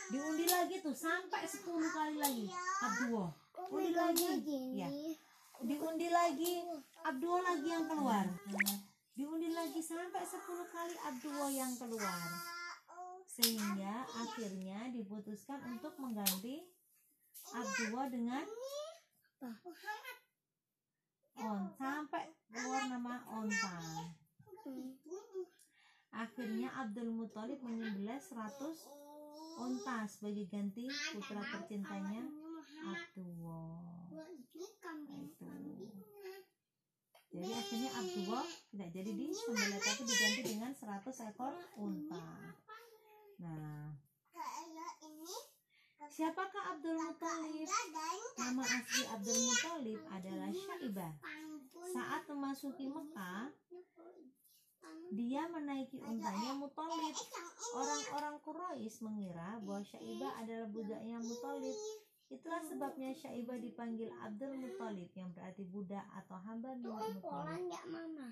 [0.09, 2.47] Diundi lagi tuh sampai 10 kali lagi
[2.81, 3.31] Abdullah.
[3.67, 4.31] Undi lagi.
[4.79, 4.89] Ya.
[5.65, 6.61] Diundi lagi
[7.01, 8.27] Abdullah lagi yang keluar.
[9.17, 12.21] Diundi lagi sampai 10 kali Abdullah yang keluar.
[13.25, 16.61] Sehingga akhirnya diputuskan untuk mengganti
[17.57, 18.45] Abdullah dengan
[21.37, 23.77] on sampai keluar nama onta.
[26.13, 28.97] Akhirnya Abdul Muthalib menyembelih 100
[29.57, 32.25] onta sebagai ganti putra tercintanya
[32.85, 33.97] Abdullah.
[37.37, 42.25] Jadi akhirnya Abdullah tidak jadi disembelih tapi diganti dengan 100 ekor unta.
[43.45, 43.93] Nah,
[46.09, 47.69] siapakah Abdul Muthalib?
[48.41, 51.13] Nama asli Abdul Muthalib adalah Syaibah.
[51.93, 53.53] Saat memasuki Mekah,
[55.13, 57.15] dia menaiki untanya Muthalib.
[57.77, 61.77] Orang-orang Quraisy mengira bahwa Syaibah adalah budaknya Muthalib.
[62.27, 67.71] Itulah sebabnya Syaibah dipanggil Abdul Muthalib yang berarti budak atau hamba milik Muthalib.
[67.71, 68.29] ya mama.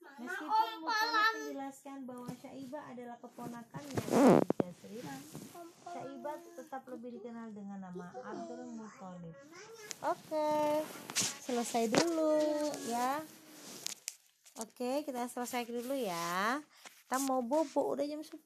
[0.00, 3.96] Meskipun Muthalib menjelaskan bahwa Syaibah adalah keponakannya
[4.80, 5.20] Sriram,
[5.92, 9.36] Syaibah tetap lebih dikenal dengan nama Abdul Muthalib.
[10.00, 10.50] Oke,
[11.44, 12.40] selesai dulu
[12.88, 13.20] ya.
[14.56, 16.64] Oke, kita selesai dulu ya.
[17.04, 18.40] Kita mau bobo udah jam 10.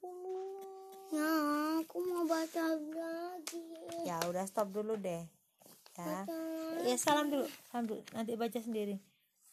[1.14, 1.30] Ya,
[1.78, 3.62] aku mau baca lagi.
[4.02, 5.22] Ya udah stop dulu deh.
[5.94, 6.26] Ya.
[6.82, 8.02] Ya salam dulu, salam dulu.
[8.10, 8.98] Nanti baca sendiri.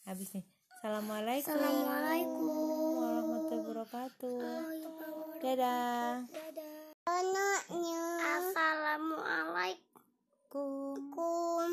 [0.10, 0.42] Habis nih.
[0.82, 1.54] Assalamualaikum.
[1.54, 2.50] Assalamualaikum.
[2.98, 4.42] warahmatullahi wabarakatuh.
[4.42, 4.90] lagi.
[5.38, 6.26] Dadah.
[6.34, 6.98] Dadah.
[7.06, 8.02] Anaknya.
[8.42, 9.86] Assalamualaikum.
[10.50, 11.70] Kum.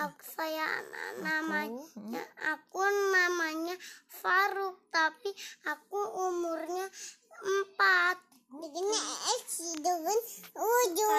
[0.00, 0.80] Aku saya
[1.20, 2.24] namanya
[2.56, 2.80] Aku,
[3.12, 3.76] namanya
[4.08, 5.28] Faruk tapi
[5.68, 6.88] aku umurnya
[7.44, 8.16] empat.
[8.46, 8.96] Begini
[9.56, 10.18] sih dengan
[10.54, 11.12] ujung.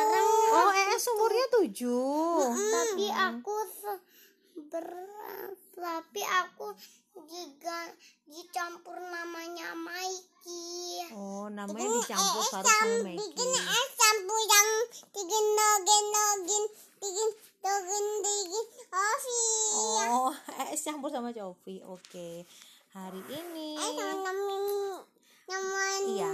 [0.53, 2.39] Oh, ES umurnya tujuh.
[2.98, 4.02] Tapi aku se-
[4.74, 5.06] ber-
[5.70, 6.74] tapi aku
[7.30, 7.94] juga
[8.26, 11.06] dicampur namanya Mikey.
[11.14, 13.46] Oh, namanya dicampur Faruk sama Meki.
[13.54, 14.70] es campur yang
[15.14, 16.64] digin dogin dogin
[16.98, 17.30] digin
[17.62, 19.42] dogin digin Ovi.
[20.10, 20.34] Oh,
[20.66, 21.78] ES campur sama Cofi.
[21.86, 22.50] Oke.
[22.98, 24.62] Hari ini Eh teman-teman
[25.46, 26.32] namanya Iya.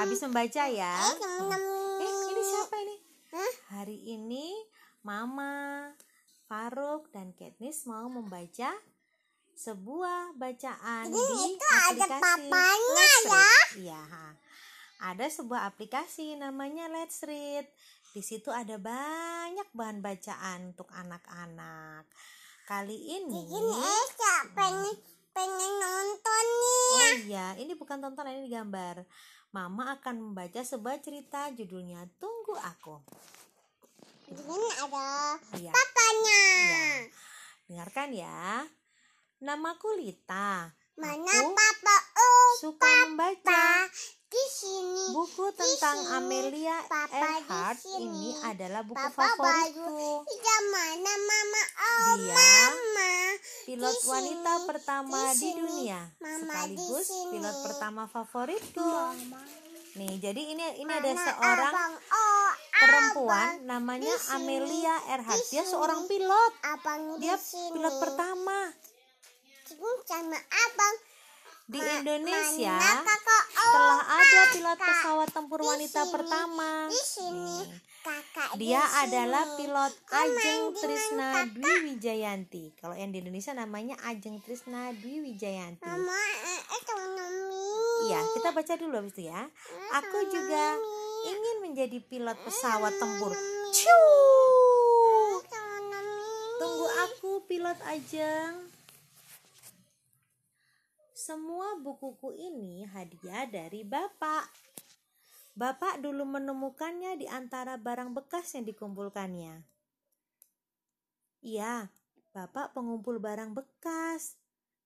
[0.00, 0.94] habis membaca ya.
[1.04, 2.00] Eh teman-teman.
[2.00, 2.96] Eh, ini siapa ini?
[3.28, 3.52] Hah?
[3.76, 4.56] Hari ini
[5.02, 5.90] Mama,
[6.46, 8.70] Faruk dan Katniss mau membaca
[9.58, 13.30] sebuah bacaan Ini di itu ada aplikasi papanya Let's ya.
[13.34, 13.68] Read.
[13.82, 14.02] Iya.
[15.02, 17.66] Ada sebuah aplikasi namanya Let's Read.
[18.14, 22.06] Di situ ada banyak bahan bacaan untuk anak-anak.
[22.62, 24.94] Kali ini Digin es ya pengen
[25.34, 26.86] pengen nonton nih.
[26.94, 29.02] Oh iya, ini bukan tontonan ini gambar.
[29.50, 33.02] Mama akan membaca sebuah cerita judulnya Tunggu Aku.
[34.32, 35.06] Digin ada
[35.52, 35.70] Iya.
[35.70, 36.44] papanya.
[36.58, 36.86] Iya.
[37.64, 38.40] Dengarkan ya.
[39.38, 40.72] Namaku Lita.
[40.92, 41.96] Mana Aku papa?
[42.14, 43.90] Oh, suka membaca papa
[44.28, 45.04] di sini.
[45.10, 46.12] buku tentang sini.
[46.14, 47.78] Amelia Papa di Earhart.
[47.98, 50.04] Ini adalah buku Papa favoritku.
[50.22, 51.62] Iya mana mama?
[51.74, 53.12] Oh Dia mama.
[53.64, 54.66] pilot Di wanita sini.
[54.68, 56.40] pertama Di di dunia, Mama di
[56.76, 57.30] sekaligus sini.
[57.30, 58.88] pilot pertama favoritku.
[59.92, 61.92] Nih, jadi ini ini ada seorang abang?
[62.00, 63.68] Oh, perempuan abang.
[63.68, 64.14] namanya.
[64.32, 65.44] Amelia Earhart.
[65.48, 66.52] Di Dia seorang pilot.
[66.64, 68.72] Abang Dia pilot pertama
[70.12, 70.96] sama abang.
[71.72, 72.76] di Indonesia.
[73.56, 76.90] Telah ada pilot pesawat tempur wanita pertama.
[76.92, 77.56] Di sini.
[78.02, 81.46] Kakak di Dia adalah pilot Ajeng Trisna.
[81.48, 82.76] Dwi Wijayanti.
[82.76, 85.86] Kalau yang di Indonesia namanya Ajeng Trisna Dwi Wijayanti.
[85.86, 87.71] Mama, eh, eh, teman-teman.
[88.02, 89.46] Iya, kita baca dulu habis itu ya.
[89.94, 90.64] Aku juga
[91.22, 93.30] ingin menjadi pilot pesawat tempur.
[93.70, 94.02] Ciu!
[96.58, 98.70] Tunggu aku pilot Ajeng.
[101.14, 104.50] Semua bukuku ini hadiah dari Bapak.
[105.54, 109.62] Bapak dulu menemukannya di antara barang bekas yang dikumpulkannya.
[111.46, 111.86] Iya,
[112.34, 114.41] Bapak pengumpul barang bekas.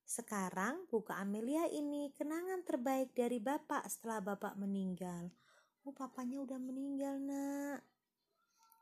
[0.07, 5.35] Sekarang buku Amelia ini kenangan terbaik dari Bapak setelah Bapak meninggal.
[5.83, 7.83] Oh, papanya udah meninggal, Nak.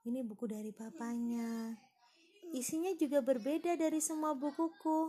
[0.04, 1.72] Ini buku dari papanya.
[2.52, 5.08] Isinya juga berbeda dari semua bukuku.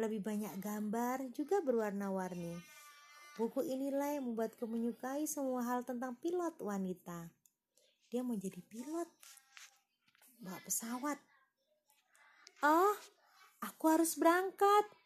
[0.00, 2.56] Lebih banyak gambar, juga berwarna-warni.
[3.36, 7.28] Buku inilah yang membuatku menyukai semua hal tentang pilot wanita.
[8.08, 9.10] Dia mau jadi pilot.
[10.40, 11.20] Bawa pesawat.
[12.64, 12.96] Oh,
[13.60, 15.03] aku harus berangkat.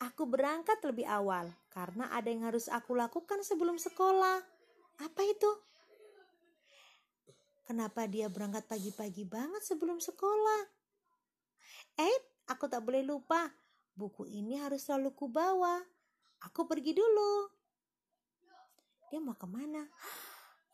[0.00, 4.40] Aku berangkat lebih awal karena ada yang harus aku lakukan sebelum sekolah.
[5.00, 5.50] Apa itu?
[7.68, 10.62] Kenapa dia berangkat pagi-pagi banget sebelum sekolah?
[12.00, 13.46] Eh, aku tak boleh lupa.
[13.92, 15.78] Buku ini harus selalu kubawa.
[16.48, 17.52] Aku pergi dulu.
[19.12, 19.84] Dia mau ke mana?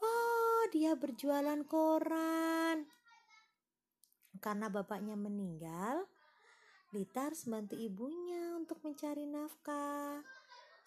[0.01, 2.87] Oh, dia berjualan koran.
[4.39, 6.07] Karena bapaknya meninggal,
[6.97, 10.25] Lita harus bantu ibunya untuk mencari nafkah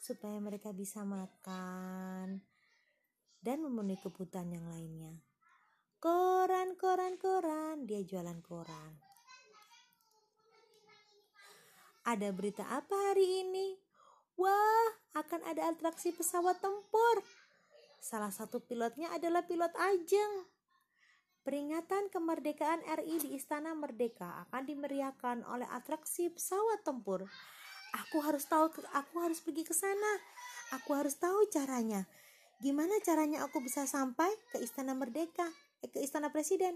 [0.02, 2.42] supaya mereka bisa makan
[3.46, 5.22] dan memenuhi kebutuhan yang lainnya.
[6.02, 8.98] Koran, koran, koran, dia jualan koran.
[12.10, 13.78] Ada berita apa hari ini?
[14.34, 17.22] Wah, akan ada atraksi pesawat tempur.
[18.02, 20.50] Salah satu pilotnya adalah pilot Ajeng.
[21.40, 27.24] Peringatan kemerdekaan RI di Istana Merdeka akan dimeriahkan oleh atraksi pesawat tempur.
[28.06, 30.20] Aku harus tahu, aku harus pergi ke sana.
[30.78, 32.06] Aku harus tahu caranya.
[32.60, 35.48] Gimana caranya aku bisa sampai ke Istana Merdeka,
[35.80, 36.76] eh, ke Istana Presiden?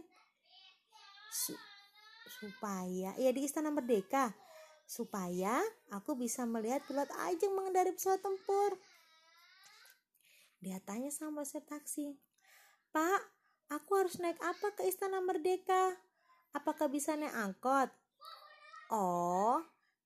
[1.28, 1.54] Su
[2.44, 4.32] supaya ya di Istana Merdeka
[4.84, 8.80] supaya aku bisa melihat pilot Ajeng mengendari pesawat tempur.
[10.64, 12.16] Dia tanya sama si taksi,
[12.96, 13.43] Pak,
[13.74, 15.98] aku harus naik apa ke Istana Merdeka?
[16.54, 17.90] Apakah bisa naik angkot?
[18.94, 19.58] Oh,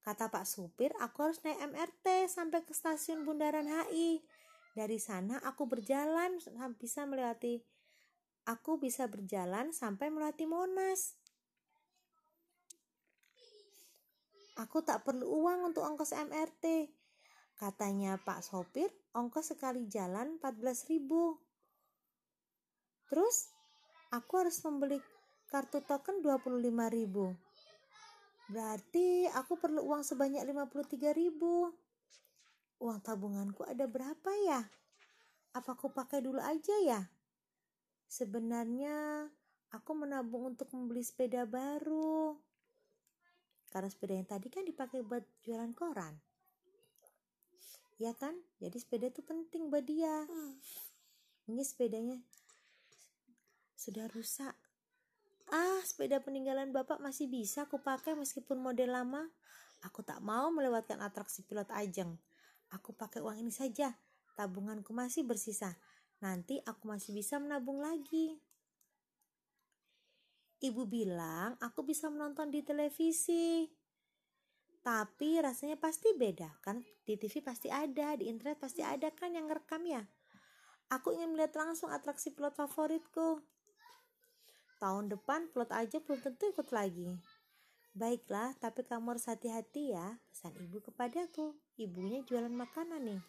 [0.08, 4.24] kata Pak Supir, aku harus naik MRT sampai ke stasiun Bundaran HI.
[4.72, 6.40] Dari sana aku berjalan
[6.80, 7.60] bisa melewati
[8.48, 11.20] aku bisa berjalan sampai melewati Monas.
[14.58, 16.90] Aku tak perlu uang untuk ongkos MRT.
[17.60, 21.38] Katanya Pak Sopir, ongkos sekali jalan 14 ribu.
[23.06, 23.54] Terus,
[24.12, 25.00] aku harus membeli
[25.48, 27.36] kartu token 25 ribu.
[28.48, 31.72] Berarti aku perlu uang sebanyak 53 ribu.
[32.80, 34.64] Uang tabunganku ada berapa ya?
[35.52, 37.02] Apa aku pakai dulu aja ya?
[38.08, 39.28] Sebenarnya
[39.76, 42.40] aku menabung untuk membeli sepeda baru.
[43.68, 46.16] Karena sepeda yang tadi kan dipakai buat jualan koran.
[48.00, 48.38] Ya kan?
[48.64, 50.24] Jadi sepeda itu penting buat dia.
[51.52, 52.16] Ini sepedanya
[53.88, 54.52] sudah rusak.
[55.48, 59.24] Ah, sepeda peninggalan bapak masih bisa aku pakai meskipun model lama.
[59.88, 62.20] Aku tak mau melewatkan atraksi pilot ajeng.
[62.76, 63.96] Aku pakai uang ini saja.
[64.36, 65.80] Tabunganku masih bersisa.
[66.20, 68.36] Nanti aku masih bisa menabung lagi.
[70.60, 73.72] Ibu bilang aku bisa menonton di televisi.
[74.84, 76.84] Tapi rasanya pasti beda kan?
[77.08, 80.04] Di TV pasti ada, di internet pasti ada kan yang ngerekam ya.
[80.92, 83.44] Aku ingin melihat langsung atraksi pilot favoritku.
[84.78, 87.10] Tahun depan pilot aja belum tentu ikut lagi.
[87.98, 91.58] Baiklah, tapi kamu harus hati-hati ya, pesan ibu kepadaku.
[91.82, 93.22] Ibunya jualan makanan nih.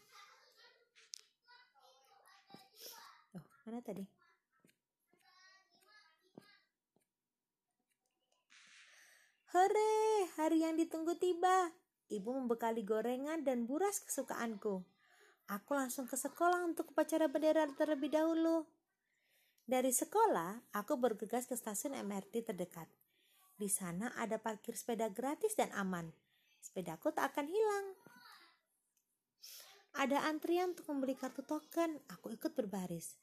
[3.32, 4.04] Oh, mana tadi?
[9.56, 11.72] Hore, hari yang ditunggu tiba.
[12.12, 14.84] Ibu membekali gorengan dan buras kesukaanku.
[15.48, 18.68] Aku langsung ke sekolah untuk upacara bendera terlebih dahulu.
[19.68, 22.88] Dari sekolah, aku bergegas ke stasiun MRT terdekat.
[23.52, 26.08] Di sana ada parkir sepeda gratis dan aman.
[26.56, 27.86] Sepedaku tak akan hilang.
[30.00, 32.00] Ada antrian untuk membeli kartu token.
[32.16, 33.20] Aku ikut berbaris.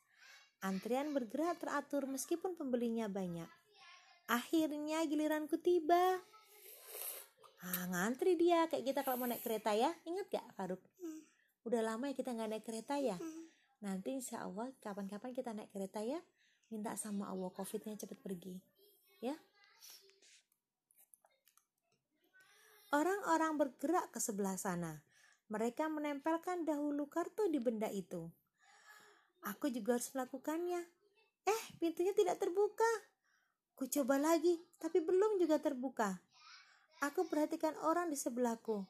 [0.61, 3.49] Antrian bergerak teratur meskipun pembelinya banyak.
[4.29, 6.21] Akhirnya giliranku tiba.
[7.65, 9.89] Ah, ngantri dia kayak kita kalau mau naik kereta ya.
[10.05, 10.85] Ingat gak Faruk?
[11.01, 11.25] Hmm.
[11.65, 13.17] Udah lama ya kita nggak naik kereta ya.
[13.17, 13.49] Hmm.
[13.81, 16.21] Nanti insya Allah kapan-kapan kita naik kereta ya.
[16.73, 18.55] Minta sama Allah covidnya cepet pergi.
[19.21, 19.37] Ya.
[22.95, 25.03] Orang-orang bergerak ke sebelah sana.
[25.51, 28.31] Mereka menempelkan dahulu kartu di benda itu.
[29.45, 30.81] Aku juga harus melakukannya.
[31.45, 32.89] Eh, pintunya tidak terbuka.
[33.77, 36.17] Ku coba lagi, tapi belum juga terbuka.
[37.03, 38.87] Aku perhatikan orang di sebelahku.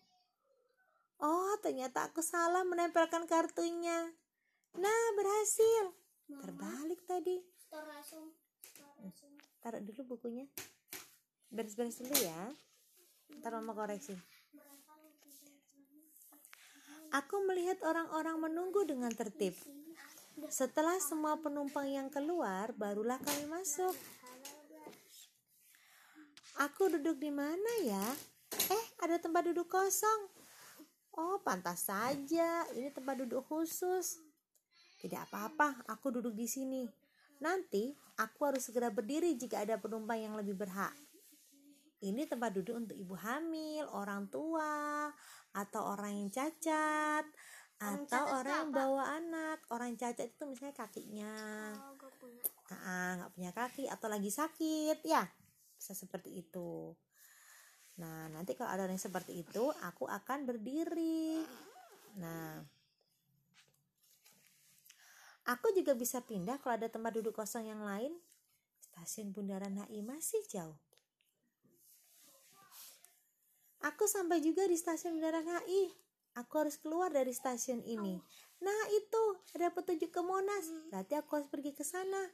[1.19, 4.13] Oh, ternyata aku salah menempelkan kartunya.
[4.75, 5.95] Nah, berhasil.
[6.29, 7.54] Mama, Terbalik tadi.
[9.65, 10.45] Taruh dulu bukunya.
[11.49, 12.54] Beres-beres dulu ya.
[13.41, 14.13] Ntar mama koreksi.
[17.15, 19.56] Aku melihat orang-orang menunggu dengan tertib.
[20.51, 23.95] Setelah semua penumpang yang keluar, barulah kami masuk.
[26.60, 28.06] Aku duduk di mana ya?
[28.71, 30.28] Eh, ada tempat duduk kosong.
[31.15, 32.67] Oh, pantas saja.
[32.75, 34.19] Ini tempat duduk khusus.
[34.99, 36.84] Tidak apa-apa, aku duduk di sini.
[37.41, 40.93] Nanti aku harus segera berdiri jika ada penumpang yang lebih berhak.
[42.06, 45.10] Ini tempat duduk untuk ibu hamil, orang tua,
[45.56, 47.26] atau orang yang cacat,
[47.82, 49.60] atau orang yang bawa anak.
[49.74, 51.34] Orang cacat itu misalnya kakinya,
[51.74, 51.95] oh,
[53.17, 53.89] nggak punya kaki.
[53.89, 55.25] Atau lagi sakit, ya
[55.75, 56.98] bisa seperti itu.
[58.02, 61.46] Nah nanti kalau ada yang seperti itu aku akan berdiri.
[62.19, 62.60] Nah
[65.46, 68.13] aku juga bisa pindah kalau ada tempat duduk kosong yang lain.
[68.81, 70.77] Stasiun Bundaran HI masih jauh.
[73.85, 78.19] Aku sampai juga di stasiun Bundaran HI aku harus keluar dari stasiun ini.
[78.62, 79.23] Nah itu.
[79.56, 80.67] Ada petunjuk ke Monas.
[80.91, 82.27] Berarti aku harus pergi ke sana.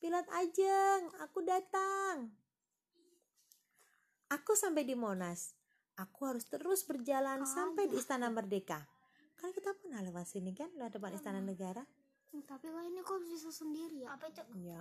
[0.00, 2.32] Pilot Ajeng, aku datang.
[4.32, 5.54] Aku sampai di Monas.
[5.92, 8.80] aku harus terus berjalan sampai di Istana Merdeka.
[9.36, 11.84] Kan kita pernah lewat sini kan, lewat depan Istana Negara.
[12.32, 14.16] Hmm, Tapi lah ini kok bisa sendiri ya?
[14.16, 14.40] Apa itu?
[14.64, 14.80] Ya,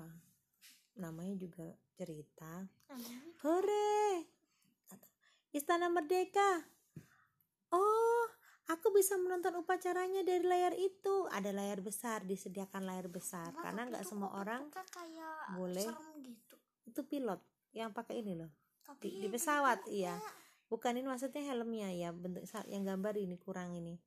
[0.95, 1.67] namanya juga
[1.99, 2.63] cerita.
[2.87, 3.19] Namanya?
[3.43, 3.99] Hore!
[5.51, 6.63] Istana Merdeka.
[7.75, 8.23] Oh,
[8.71, 11.27] aku bisa menonton upacaranya dari layar itu.
[11.27, 13.51] Ada layar besar, disediakan layar besar.
[13.51, 15.87] Wah, Karena nggak semua orang kayak boleh.
[16.23, 16.55] gitu.
[16.87, 17.39] itu pilot
[17.75, 18.51] yang pakai ini loh.
[18.83, 20.15] Tapi Di, di pesawat, iya.
[20.71, 23.99] Bukan ini maksudnya helmnya ya, bentuk yang gambar ini kurang ini.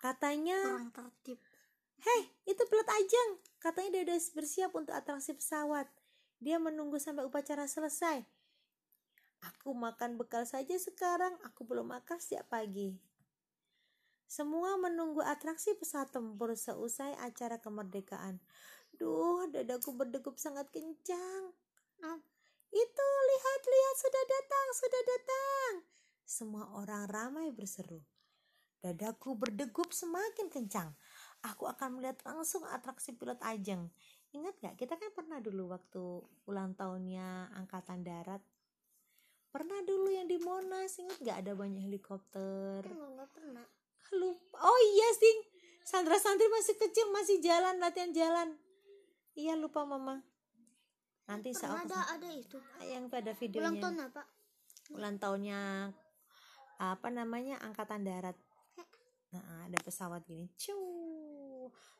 [0.00, 1.38] Katanya, kurang tertib.
[2.02, 3.30] Hei, itu pilot Ajeng.
[3.58, 5.86] Katanya dia udah bersiap untuk atraksi pesawat.
[6.38, 8.22] Dia menunggu sampai upacara selesai.
[9.54, 12.98] Aku makan bekal saja sekarang, aku belum makan sejak pagi.
[14.28, 18.42] Semua menunggu atraksi pesawat tempur seusai acara kemerdekaan.
[18.92, 21.54] Duh, dadaku berdegup sangat kencang.
[22.04, 22.18] Ah.
[22.68, 25.72] Itu, lihat, lihat, sudah datang, sudah datang.
[26.28, 28.04] Semua orang ramai berseru.
[28.84, 30.92] Dadaku berdegup semakin kencang.
[31.46, 33.90] Aku akan melihat langsung atraksi pilot Ajeng.
[34.34, 36.02] Ingat gak, kita kan pernah dulu waktu
[36.50, 38.42] ulang tahunnya Angkatan Darat.
[39.48, 42.84] Pernah dulu yang di Monas, ingat gak ada banyak helikopter.
[42.84, 43.66] Enggak, enggak pernah.
[44.18, 44.56] Lupa.
[44.60, 45.38] Oh iya, Sing.
[45.88, 48.48] Sandra Sandri masih kecil, masih jalan, latihan jalan.
[49.32, 50.20] Iya, lupa Mama.
[51.28, 52.56] Nanti saat ada ada itu.
[52.84, 53.80] yang itu ada Ulang videonya.
[53.80, 54.22] tahun apa?
[54.96, 55.60] Ulang tahunnya
[56.80, 58.36] apa namanya Angkatan Darat.
[59.28, 60.48] Nah, ada pesawat gini.
[60.56, 60.76] Ciu.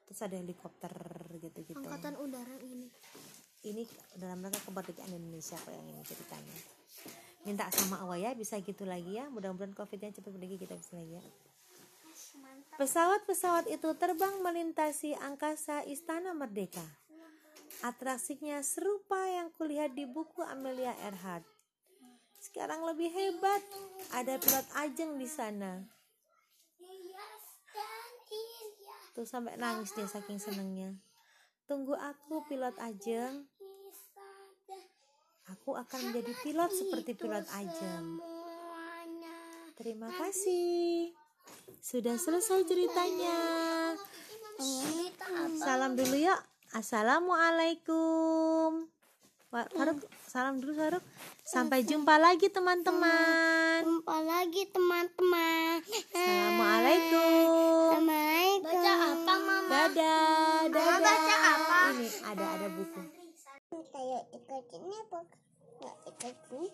[0.09, 0.93] Terus ada helikopter
[1.37, 1.77] gitu-gitu.
[1.77, 2.89] Angkatan udara ini.
[3.69, 3.85] Ini
[4.17, 6.57] dalam rangka kemerdekaan Indonesia kok yang ini ceritanya.
[7.45, 9.29] Minta sama Allah ya bisa gitu lagi ya.
[9.29, 11.23] Mudah-mudahan Covid-nya cepat pergi kita bisa lagi ya.
[12.79, 16.85] Pesawat-pesawat itu terbang melintasi angkasa Istana Merdeka.
[17.83, 21.47] Atraksinya serupa yang kulihat di buku Amelia Earhart.
[22.39, 23.63] Sekarang lebih hebat,
[24.15, 25.83] ada pilot Ajeng di sana.
[29.19, 30.95] Tuh sampai nangis dia saking senengnya.
[31.67, 33.51] Tunggu aku pilot Ajeng.
[35.51, 38.23] Aku akan menjadi pilot seperti pilot Ajeng.
[39.75, 41.11] Terima kasih.
[41.83, 43.35] Sudah selesai ceritanya.
[45.59, 46.39] Salam dulu yuk.
[46.71, 48.87] Assalamualaikum.
[49.51, 49.99] Faruk,
[50.31, 51.03] salam dulu Faruk.
[51.43, 53.83] Sampai jumpa lagi teman-teman.
[53.83, 55.83] Jumpa lagi teman-teman.
[55.83, 57.59] Assalamualaikum.
[58.59, 59.71] Baca apa mama?
[59.71, 60.99] Dadah, dadah.
[60.99, 61.95] baca apa?
[61.95, 63.03] Ini ada ada buku.
[63.95, 65.23] Kayak ikut ini bu.
[65.79, 66.67] Nggak ikut ini.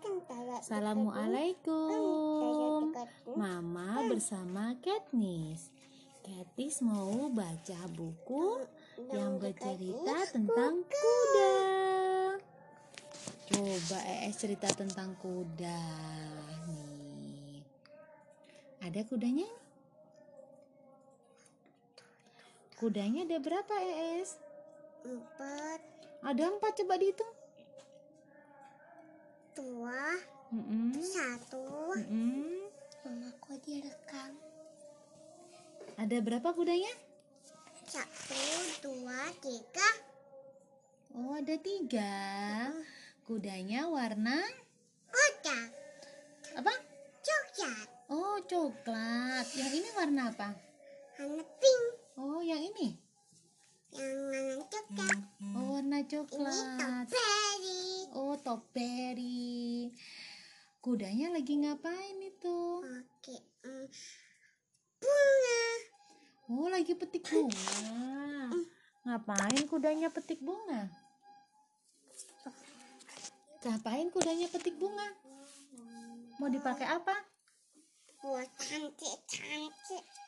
[0.00, 0.16] Kan
[0.60, 2.92] Assalamualaikum.
[2.92, 3.32] ini.
[3.36, 5.72] Mama bersama Katniss.
[6.20, 8.60] Katniss mau baca buku
[9.08, 11.56] yang bercerita tentang kuda.
[13.48, 15.80] Coba ES cerita tentang kuda
[16.68, 17.64] nih.
[18.84, 19.48] Ada kudanya?
[19.48, 19.60] nih?
[22.80, 24.40] Kudanya ada berapa ES?
[25.04, 25.80] Empat,
[26.24, 27.32] Ada empat coba dihitung.
[29.52, 30.16] dua,
[30.48, 30.96] Mm-mm.
[30.96, 31.92] satu.
[31.92, 32.64] Mm-mm.
[33.04, 34.32] Mama kok direkam?
[36.00, 36.88] Ada berapa kudanya?
[37.84, 38.40] Satu,
[38.80, 39.90] dua, tiga.
[41.12, 42.16] Oh ada tiga.
[43.28, 44.40] Kudanya warna
[45.12, 45.68] Kotak.
[46.56, 46.72] apa?
[47.20, 47.88] Coklat.
[48.08, 49.44] Oh coklat.
[49.52, 50.48] Yang ini warna apa?
[51.20, 51.99] Warna pink.
[52.20, 53.00] Oh yang ini?
[53.96, 55.18] Yang warna coklat.
[55.56, 56.52] Oh warna Ini coklat.
[56.52, 57.80] strawberry.
[58.12, 59.88] Oh toperi.
[60.84, 62.60] Kudanya lagi ngapain itu?
[62.84, 63.36] Oke.
[63.64, 63.86] mm,
[65.00, 65.64] Bunga.
[66.52, 68.52] Oh lagi petik bunga.
[69.08, 70.92] Ngapain kudanya petik bunga?
[73.64, 75.08] Ngapain kudanya petik bunga?
[76.36, 77.16] Mau dipakai apa?
[78.20, 80.04] Buat cantik-cantik.
[80.04, 80.19] Oh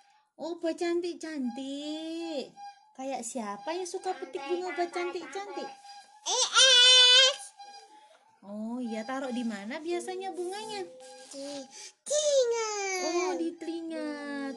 [0.62, 2.55] buat cantik-cantik.
[2.95, 5.68] Kayak siapa yang suka petik bunga buat cantik-cantik?
[6.22, 7.33] Eh, eh.
[8.43, 10.83] Oh iya taruh di mana biasanya bunganya?
[11.30, 11.66] Di
[12.07, 12.70] telinga.
[13.07, 14.11] Oh di telinga.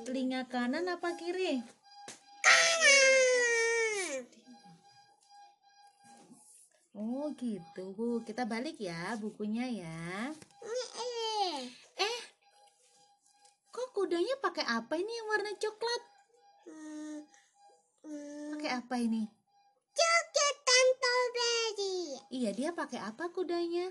[0.06, 1.62] Telinga kanan apa kiri?
[2.46, 4.22] kanan.
[6.96, 8.22] Oh gitu.
[8.24, 10.32] Kita balik ya bukunya ya.
[14.06, 16.02] Kudanya pakai apa ini yang warna coklat?
[16.70, 17.18] Hmm,
[18.06, 19.26] hmm, Pakai apa ini?
[19.98, 20.56] coklat
[20.94, 21.98] strawberry.
[22.30, 23.90] Iya dia pakai apa kudanya?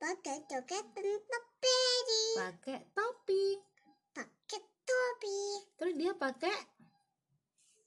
[0.00, 2.24] Pakai coklat strawberry.
[2.32, 3.44] Pakai topi.
[4.16, 5.40] Pakai topi.
[5.76, 6.56] Terus dia pakai,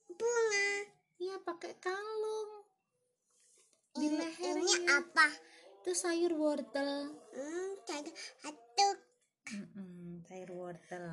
[0.06, 0.70] Bunga.
[1.18, 2.62] iya pakai kalung
[3.96, 5.02] di Ini, ini lehernya.
[5.02, 5.28] apa?
[5.82, 7.10] Itu sayur wortel.
[7.34, 8.88] Hmm, ada satu
[9.46, 9.95] Mm-mm,
[10.26, 11.06] sayur wortel.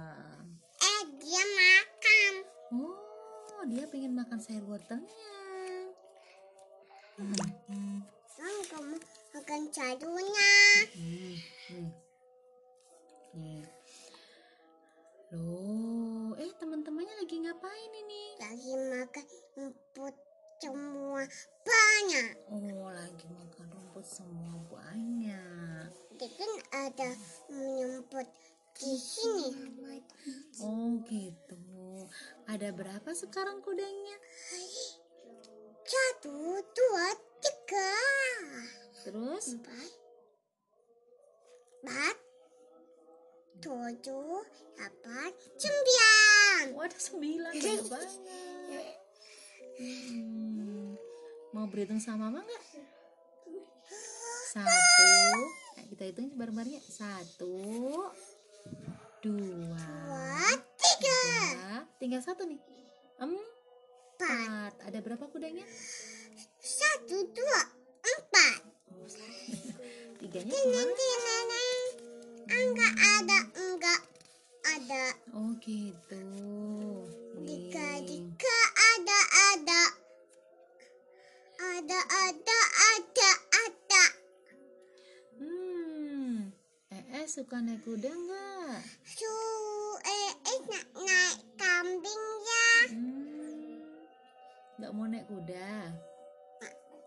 [0.81, 2.33] Eh, dia makan.
[2.73, 5.29] Oh, dia pengen makan sayur wortelnya.
[7.21, 8.01] Hmm.
[8.73, 8.97] Kamu
[9.37, 10.53] makan sayurnya.
[10.97, 11.37] Hmm,
[11.77, 12.12] nih.
[32.93, 34.17] Berapa sekarang kudanya?
[35.81, 37.09] Satu, dua,
[37.41, 37.97] tiga,
[39.01, 39.57] Terus?
[39.57, 39.91] empat,
[41.81, 42.17] empat,
[43.65, 44.45] tujuh,
[44.77, 46.65] delapan, sembilan.
[46.77, 48.13] Oh, ada sembilan, banyak banget.
[49.81, 50.93] Hmm.
[51.57, 52.65] Mau berhitung sama mama nggak?
[54.53, 55.17] Satu.
[55.81, 56.85] Nah, kita hitung bareng-barengnya.
[56.85, 57.57] Satu,
[59.25, 60.45] dua, Dua,
[60.77, 61.89] tiga, tiga.
[61.97, 62.61] Tinggal satu nih.
[64.93, 65.65] Ada berapa kudanya?
[66.61, 67.61] satu, dua,
[68.05, 68.61] empat.
[70.21, 71.63] Tiganya ke mana?
[72.53, 74.01] Enggak ada, enggak
[74.69, 75.05] ada.
[75.33, 76.21] Oh gitu.
[77.41, 77.73] Nih.
[78.05, 79.19] tiga, ada,
[79.57, 79.83] ada.
[81.57, 82.59] Ada, ada,
[82.93, 84.05] ada, ada.
[85.41, 86.53] Hmm.
[86.93, 89.02] Eh, suka naik kuda nggak?
[95.33, 95.73] Kuda?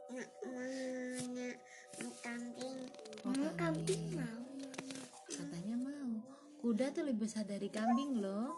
[0.10, 2.80] Nak mana kambing?
[3.22, 4.42] Oh, Mau kambing mau.
[5.30, 6.10] Katanya mau.
[6.58, 8.50] Kuda tuh lebih besar dari kambing loh.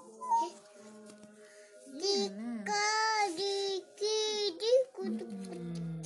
[1.91, 2.63] Iyalah.
[2.63, 5.27] Kadi, kidi, kudu.
[5.27, 5.99] Hmm.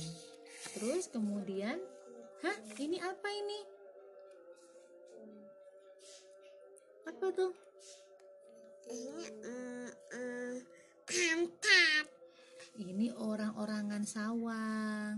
[0.74, 1.78] Terus kemudian,
[2.42, 2.56] hah?
[2.82, 3.60] Ini apa ini?
[7.06, 7.54] Apa tuh?
[8.90, 9.26] Ini,
[13.92, 15.12] orang-orangan sawah.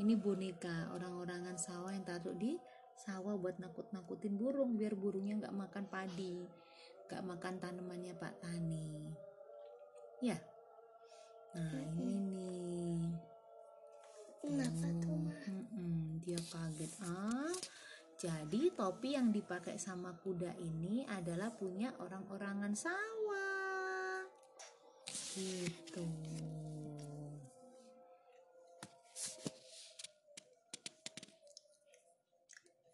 [0.00, 2.56] Ini boneka orang-orangan sawah yang taruh di
[2.96, 6.40] sawah buat nakut-nakutin burung biar burungnya nggak makan padi,
[7.12, 9.12] nggak makan tanamannya Pak Tani.
[10.24, 10.40] Ya.
[11.60, 13.04] Nah ini nih.
[14.40, 15.20] Kenapa tuh?
[15.44, 16.92] Mm-mm, dia kaget.
[17.04, 17.52] Ah,
[18.16, 23.19] jadi topi yang dipakai sama kuda ini adalah punya orang-orangan sawah.
[25.40, 26.04] Gitu.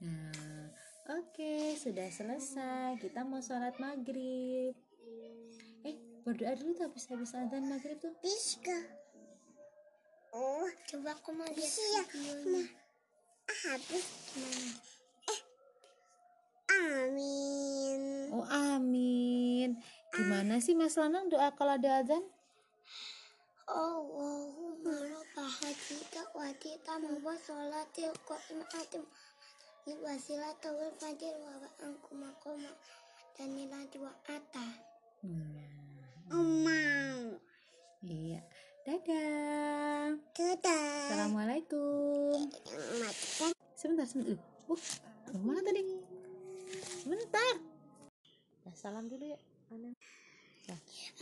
[0.07, 0.71] Nah,
[1.11, 3.03] oke, sudah selesai.
[3.03, 4.79] Kita mau sholat maghrib.
[5.83, 8.15] Eh, berdoa dulu tuh habis habis adzan maghrib tuh.
[8.23, 8.79] Bisa.
[10.31, 12.03] Oh, coba aku mau lihat ya.
[12.47, 12.63] Ma,
[13.67, 14.71] habis gimana?
[15.27, 15.41] Eh,
[16.71, 18.01] amin.
[18.31, 19.81] Oh, amin.
[20.15, 22.36] Gimana sih Mas Lanang doa kalau ada adzan?
[23.67, 29.03] Allahumma rabba hadika wa tita wa sholatil qaimatim
[30.07, 32.71] wasilat wal fajr wa ba'anku makoma
[33.35, 34.67] dan nilai dua ata.
[35.27, 35.59] Hmm,
[36.31, 37.43] Omau.
[38.07, 38.39] iya.
[38.87, 40.15] Dadah.
[40.31, 41.11] Dadah.
[41.11, 42.47] Assalamualaikum.
[43.75, 44.39] Sebentar, sebentar.
[44.71, 45.83] Uh, uh, mana tadi?
[47.03, 47.53] Sebentar.
[48.63, 49.39] Nah, salam dulu ya.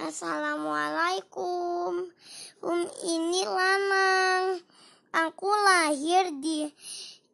[0.01, 2.09] Assalamualaikum.
[2.65, 4.65] Um ini Lanang.
[5.15, 6.67] Aku lahir di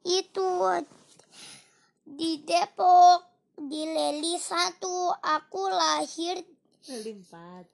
[0.05, 0.51] itu
[2.05, 3.25] di Depok
[3.57, 5.15] di Leli satu.
[5.23, 6.43] Aku lahir
[6.91, 7.65] Limpat.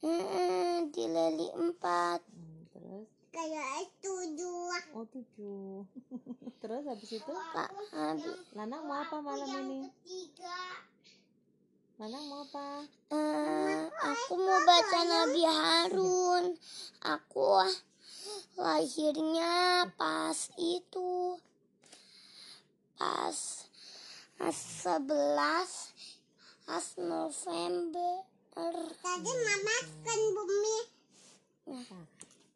[0.00, 2.22] mm, di Leli empat.
[2.22, 4.78] Hmm, terus, Kayak itu dua.
[4.94, 5.82] oh tujuh.
[6.62, 8.38] terus habis itu, Habis.
[8.54, 9.90] Lanang mau apa malam ini?
[11.96, 12.84] Lanang mau apa?
[13.08, 16.44] Eh, aku mau baca Nabi Harun.
[17.00, 17.64] Aku
[18.60, 21.40] lahirnya pas itu
[23.00, 23.64] pas
[24.36, 25.08] pas 11
[26.68, 28.12] pas November.
[29.00, 30.78] Tadi mama kan bumi.
[31.64, 32.04] Nah,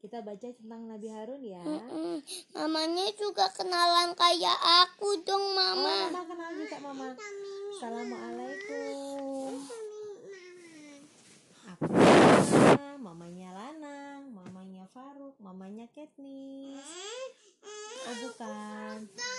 [0.00, 1.60] kita baca tentang Nabi Harun ya.
[1.60, 2.24] Mm-mm.
[2.56, 4.56] Namanya juga kenalan kayak
[4.88, 6.08] aku dong Oh, mama.
[6.08, 7.06] mama kenal juga mama.
[7.70, 9.52] Assalamualaikum.
[11.70, 16.80] Aku Mama, mamanya Lanang, mamanya Faruk, mamanya Katniss.
[18.00, 18.96] Oh bukan.
[19.04, 19.36] Oh,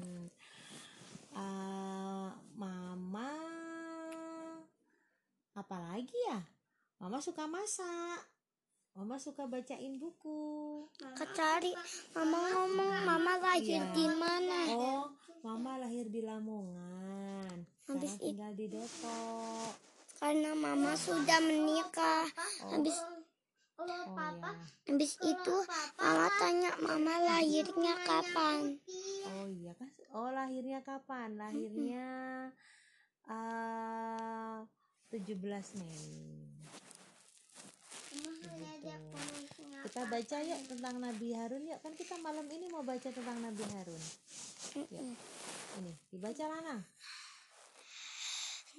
[0.00, 0.24] iya.
[1.30, 3.30] Ah, mama
[5.52, 6.40] apa lagi ya?
[6.96, 8.24] Mama suka masak.
[9.00, 10.84] Mama suka bacain buku.
[11.16, 11.72] Kecari
[12.12, 13.96] mama ngomong mama lahir Iya.
[13.96, 14.60] di mana?
[14.76, 15.08] Oh,
[15.40, 17.64] Mama lahir di Lamongan.
[17.64, 19.72] Sekarang Habis itu- tinggal di Depok.
[20.20, 22.28] Karena mama sudah menikah.
[22.68, 23.00] Habis
[23.80, 24.52] Oh ya.
[24.84, 25.56] habis itu
[25.96, 28.76] mama tanya mama lahirnya kapan?
[29.32, 29.88] Oh iya kan?
[30.12, 31.40] Oh lahirnya kapan?
[31.40, 32.04] Lahirnya
[33.24, 34.60] eh
[35.08, 36.59] 17 Mei.
[39.90, 43.64] Kita baca yuk tentang Nabi Harun yuk kan kita malam ini mau baca tentang Nabi
[43.74, 44.02] Harun.
[44.90, 45.14] Yuk.
[45.78, 46.76] Ini dibaca Lana.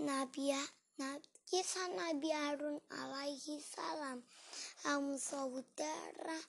[0.04, 0.56] Nabi
[1.00, 4.24] Nabi kisah Nabi Harun alaihi salam
[4.84, 6.40] kaum saudara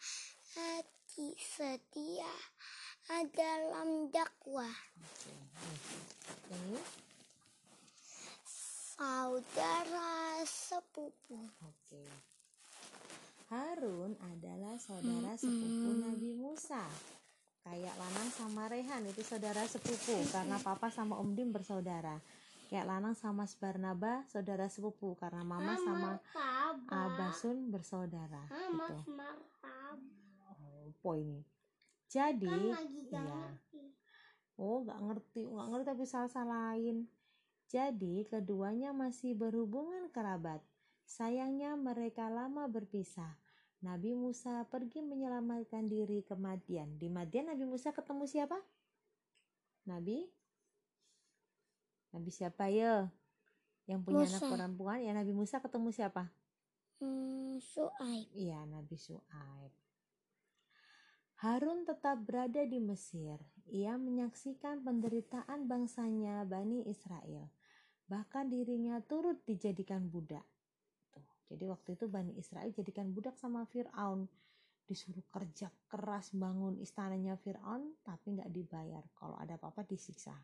[0.58, 2.34] hati setia
[3.34, 4.74] dalam dakwah.
[6.50, 7.02] Ini.
[9.02, 12.31] saudara sepupu Oke.
[13.52, 16.80] Harun adalah saudara sepupu Nabi Musa.
[17.60, 22.16] Kayak Lanang sama Rehan itu saudara sepupu karena papa sama Om Dim bersaudara.
[22.72, 26.16] Kayak Lanang sama Barnaba saudara sepupu karena mama sama
[26.88, 28.40] Abasun bersaudara.
[28.48, 28.96] Gitu.
[30.48, 31.44] Oh, poinnya.
[32.08, 32.48] Jadi,
[33.12, 33.52] iya.
[34.56, 37.04] Oh, nggak ngerti, nggak ngerti tapi salah-salahin.
[37.68, 40.64] Jadi, keduanya masih berhubungan kerabat.
[41.04, 43.41] Sayangnya mereka lama berpisah.
[43.82, 47.02] Nabi Musa pergi menyelamatkan diri ke Madian.
[47.02, 48.54] Di Madian Nabi Musa ketemu siapa?
[49.90, 50.22] Nabi?
[52.14, 53.10] Nabi siapa ya?
[53.90, 54.52] Yang punya anak Musa.
[54.54, 56.30] perempuan ya Nabi Musa ketemu siapa?
[57.02, 59.74] hmm, Suaib Iya, Nabi Su'aib.
[61.42, 63.42] Harun tetap berada di Mesir.
[63.66, 67.50] Ia menyaksikan penderitaan bangsanya Bani Israel.
[68.06, 70.46] Bahkan dirinya turut dijadikan budak.
[71.50, 74.28] Jadi waktu itu Bani Israel jadikan budak sama Fir'aun.
[74.82, 79.02] Disuruh kerja keras bangun istananya Fir'aun, tapi nggak dibayar.
[79.16, 80.34] Kalau ada apa-apa disiksa.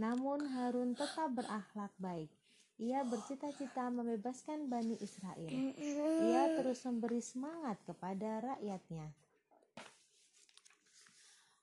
[0.00, 2.30] Namun Harun tetap berakhlak baik.
[2.82, 5.46] Ia bercita-cita membebaskan Bani Israel.
[5.78, 9.14] Ia terus memberi semangat kepada rakyatnya.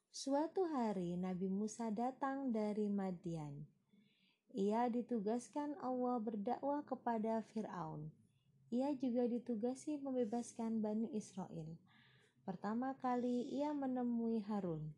[0.08, 3.68] Suatu hari Nabi Musa datang dari Madian.
[4.56, 8.21] Ia ditugaskan Allah berdakwah kepada Firaun.
[8.72, 11.76] Ia juga ditugasi membebaskan Bani Israel.
[12.48, 14.96] Pertama kali ia menemui Harun.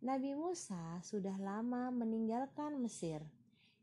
[0.00, 3.26] Nabi Musa sudah lama meninggalkan Mesir.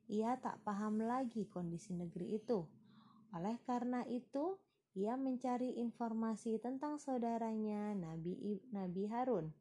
[0.07, 2.63] Ia tak paham lagi kondisi negeri itu.
[3.35, 4.55] Oleh karena itu,
[4.95, 9.51] ia mencari informasi tentang saudaranya Nabi Nabi Harun.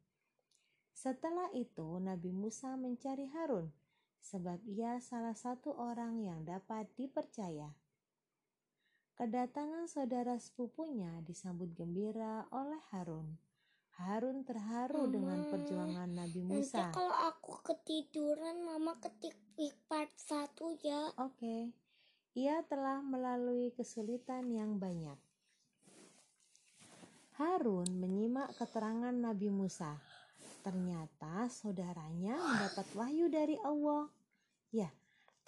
[0.94, 3.68] Setelah itu, Nabi Musa mencari Harun,
[4.22, 7.74] sebab ia salah satu orang yang dapat dipercaya.
[9.16, 13.40] Kedatangan saudara sepupunya disambut gembira oleh Harun.
[13.96, 16.92] Harun terharu dengan perjuangan Nabi nanti Musa.
[16.92, 19.32] kalau aku ketiduran mama ketik
[19.88, 21.72] part satu ya Oke,
[22.36, 25.16] ia telah melalui kesulitan yang banyak.
[27.40, 29.96] Harun menyimak keterangan Nabi Musa.
[30.60, 34.12] Ternyata saudaranya mendapat wahyu dari Allah.
[34.68, 34.92] Ya,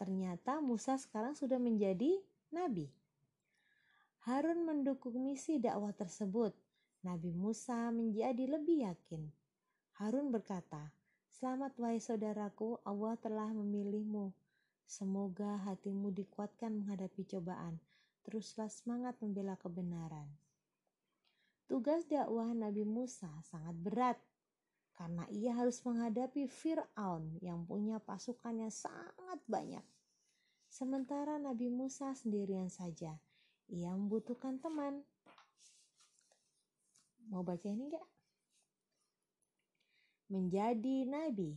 [0.00, 2.16] ternyata Musa sekarang sudah menjadi
[2.48, 2.97] nabi.
[4.28, 6.52] Harun mendukung misi dakwah tersebut.
[7.00, 9.24] Nabi Musa menjadi lebih yakin.
[9.96, 10.92] Harun berkata,
[11.32, 14.28] Selamat wahai saudaraku, Allah telah memilihmu.
[14.84, 17.80] Semoga hatimu dikuatkan menghadapi cobaan.
[18.20, 20.28] Teruslah semangat membela kebenaran.
[21.64, 24.20] Tugas dakwah Nabi Musa sangat berat
[24.92, 29.84] karena ia harus menghadapi Firaun yang punya pasukannya sangat banyak.
[30.68, 33.16] Sementara Nabi Musa sendirian saja,
[33.68, 35.04] ia membutuhkan teman.
[37.28, 38.08] Mau baca ini enggak?
[40.32, 41.56] Menjadi nabi.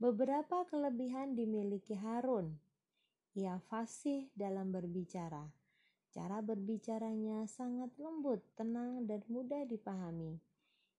[0.00, 2.56] Beberapa kelebihan dimiliki Harun.
[3.36, 5.48] Ia fasih dalam berbicara.
[6.10, 10.40] Cara berbicaranya sangat lembut, tenang, dan mudah dipahami.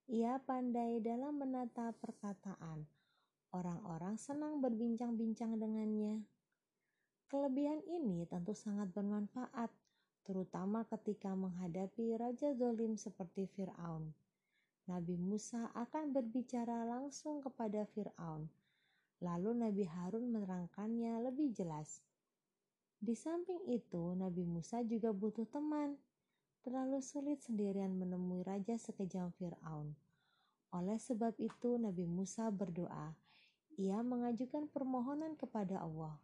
[0.07, 2.87] Ia pandai dalam menata perkataan.
[3.51, 6.23] Orang-orang senang berbincang-bincang dengannya.
[7.27, 9.73] Kelebihan ini tentu sangat bermanfaat,
[10.23, 14.13] terutama ketika menghadapi raja zolim seperti Firaun.
[14.89, 18.49] Nabi Musa akan berbicara langsung kepada Firaun.
[19.21, 22.01] Lalu Nabi Harun menerangkannya lebih jelas.
[22.97, 25.97] Di samping itu, Nabi Musa juga butuh teman.
[26.61, 29.93] Terlalu sulit sendirian menemui raja sekejam Firaun.
[30.73, 33.13] Oleh sebab itu, Nabi Musa berdoa.
[33.81, 36.17] Ia mengajukan permohonan kepada Allah.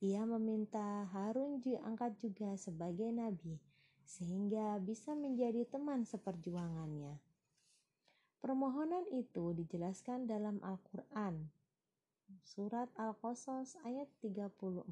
[0.00, 3.60] Ia meminta Harun diangkat juga sebagai nabi,
[4.00, 7.20] sehingga bisa menjadi teman seperjuangannya.
[8.40, 11.52] Permohonan itu dijelaskan dalam Al-Quran.
[12.40, 14.88] Surat Al-Qasas ayat 34.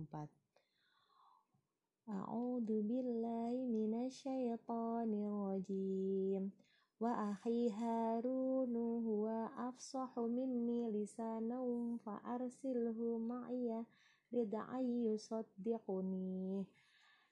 [2.13, 6.53] A'udzu billahi minasyaitonir rajim.
[7.01, 13.89] Wa akhi Harun huwa afsahu minni lisanan fa arsilhu ma'iya
[14.31, 16.67] rid'ay yusaddiquni.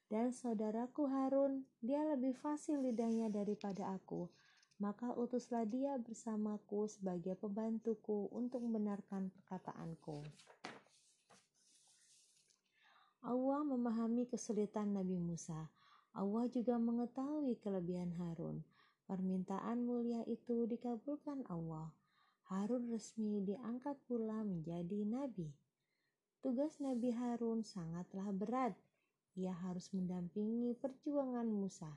[0.06, 4.30] Dan saudaraku Harun, dia lebih fasih lidahnya daripada aku
[4.76, 10.20] maka utuslah dia bersamaku sebagai pembantuku untuk membenarkan perkataanku.
[13.24, 15.72] Allah memahami kesulitan Nabi Musa.
[16.12, 18.62] Allah juga mengetahui kelebihan Harun.
[19.08, 21.90] Permintaan mulia itu dikabulkan Allah.
[22.46, 25.50] Harun resmi diangkat pula menjadi nabi.
[26.46, 28.70] Tugas Nabi Harun sangatlah berat.
[29.34, 31.90] Ia harus mendampingi perjuangan Musa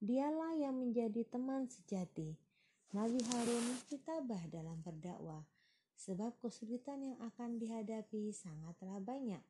[0.00, 2.40] Dialah yang menjadi teman sejati.
[2.96, 5.44] Nabi Harun ditabah dalam berdakwah,
[5.92, 9.44] sebab kesulitan yang akan dihadapi sangatlah banyak.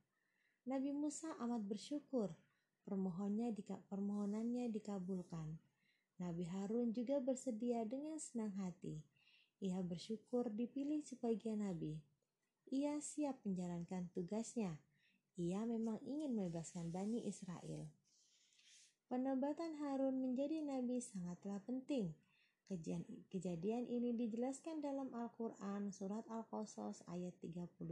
[0.67, 2.35] Nabi Musa amat bersyukur
[2.83, 3.55] permohonnya
[3.87, 5.55] permohonannya dikabulkan.
[6.19, 8.99] Nabi Harun juga bersedia dengan senang hati.
[9.63, 12.16] Ia bersyukur dipilih sebagai nabi.
[12.75, 14.83] Ia siap menjalankan tugasnya.
[15.39, 17.87] Ia memang ingin membebaskan Bani Israel.
[19.07, 22.11] Penobatan Harun menjadi nabi sangatlah penting.
[23.31, 27.87] Kejadian ini dijelaskan dalam Al-Quran surat Al-Qasas ayat 35.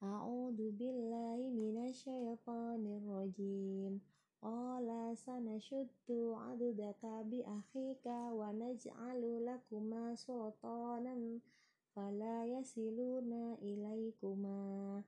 [0.00, 4.00] A'udzu billahi minasyaitonir rajim.
[4.40, 11.44] Qala sanashuddu 'adudaka bi akhika wa naj'alu lakuma sultanan
[11.92, 15.04] fala yasiluna ilaikuma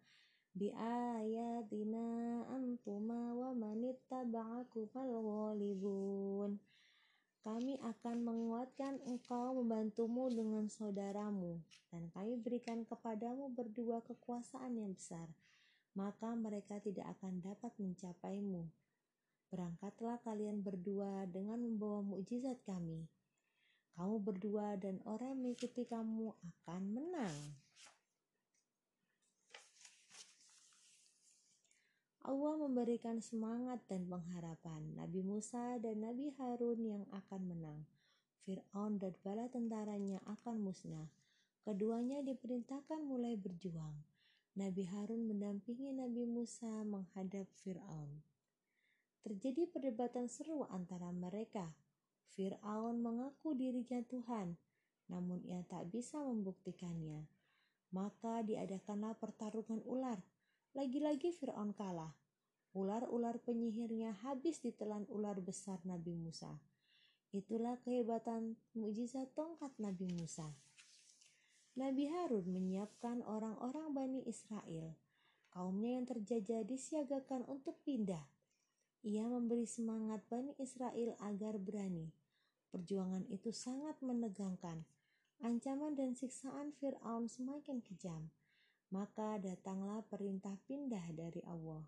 [0.53, 2.05] biayatina
[2.45, 6.61] antuma wa manittaba'akumal ghalibun
[7.41, 11.57] kami akan menguatkan engkau membantumu dengan saudaramu
[11.89, 15.25] dan kami berikan kepadamu berdua kekuasaan yang besar.
[15.97, 18.82] Maka mereka tidak akan dapat mencapaimu
[19.53, 23.05] berangkatlah kalian berdua dengan membawa mukjizat kami
[23.93, 27.37] kamu berdua dan orang yang mengikuti kamu akan menang
[32.23, 37.83] Allah memberikan semangat dan pengharapan Nabi Musa dan Nabi Harun yang akan menang.
[38.47, 41.11] Fir'aun dan bala tentaranya akan musnah.
[41.67, 44.07] Keduanya diperintahkan mulai berjuang.
[44.55, 48.23] Nabi Harun mendampingi Nabi Musa menghadap Fir'aun.
[49.23, 51.71] Terjadi perdebatan seru antara mereka.
[52.35, 54.59] Fir'aun mengaku dirinya Tuhan,
[55.07, 57.23] namun ia tak bisa membuktikannya.
[57.95, 60.19] Maka diadakanlah pertarungan ular
[60.73, 62.17] lagi-lagi Fir'aun kalah.
[62.73, 66.57] Ular-ular penyihirnya habis ditelan ular besar Nabi Musa.
[67.29, 70.49] Itulah kehebatan mukjizat tongkat Nabi Musa.
[71.77, 74.97] Nabi Harun menyiapkan orang-orang Bani Israel.
[75.53, 78.32] Kaumnya yang terjajah disiagakan untuk pindah.
[79.03, 82.11] Ia memberi semangat Bani Israel agar berani.
[82.71, 84.87] Perjuangan itu sangat menegangkan.
[85.43, 88.31] Ancaman dan siksaan Fir'aun semakin kejam
[88.93, 91.81] maka datanglah perintah pindah dari Allah.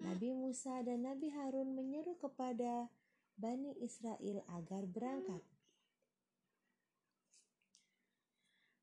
[0.00, 2.88] Nabi Musa dan Nabi Harun menyeru kepada
[3.36, 5.44] Bani Israel agar berangkat.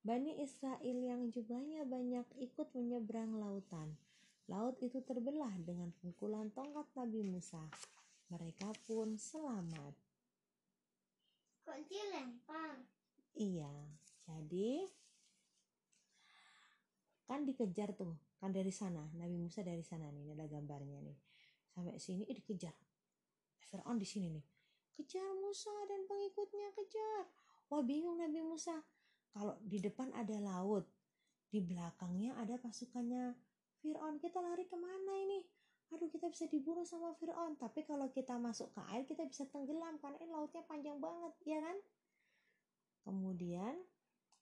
[0.05, 3.97] Bani Israel yang jumlahnya banyak ikut menyeberang lautan.
[4.51, 7.63] Laut itu terbelah dengan pukulan tongkat Nabi Musa.
[8.27, 9.95] Mereka pun selamat.
[11.63, 12.75] Kok dilempar?
[13.39, 13.71] Iya,
[14.27, 14.83] jadi
[17.23, 19.07] kan dikejar tuh kan dari sana.
[19.15, 21.17] Nabi Musa dari sana nih ini ada gambarnya nih.
[21.71, 22.75] Sampai sini eh, dikejar.
[23.71, 24.45] Fir'aun di sini nih.
[24.93, 27.25] Kejar Musa dan pengikutnya kejar.
[27.71, 28.75] Wah bingung Nabi Musa.
[29.33, 30.85] Kalau di depan ada laut
[31.49, 33.33] di belakangnya ada pasukannya
[33.83, 35.43] Fir'aun kita lari ke mana ini?
[35.91, 37.59] Aduh kita bisa dibunuh sama Fir'aun.
[37.59, 41.59] Tapi kalau kita masuk ke air kita bisa tenggelam karena ini lautnya panjang banget ya
[41.59, 41.77] kan?
[43.03, 43.75] Kemudian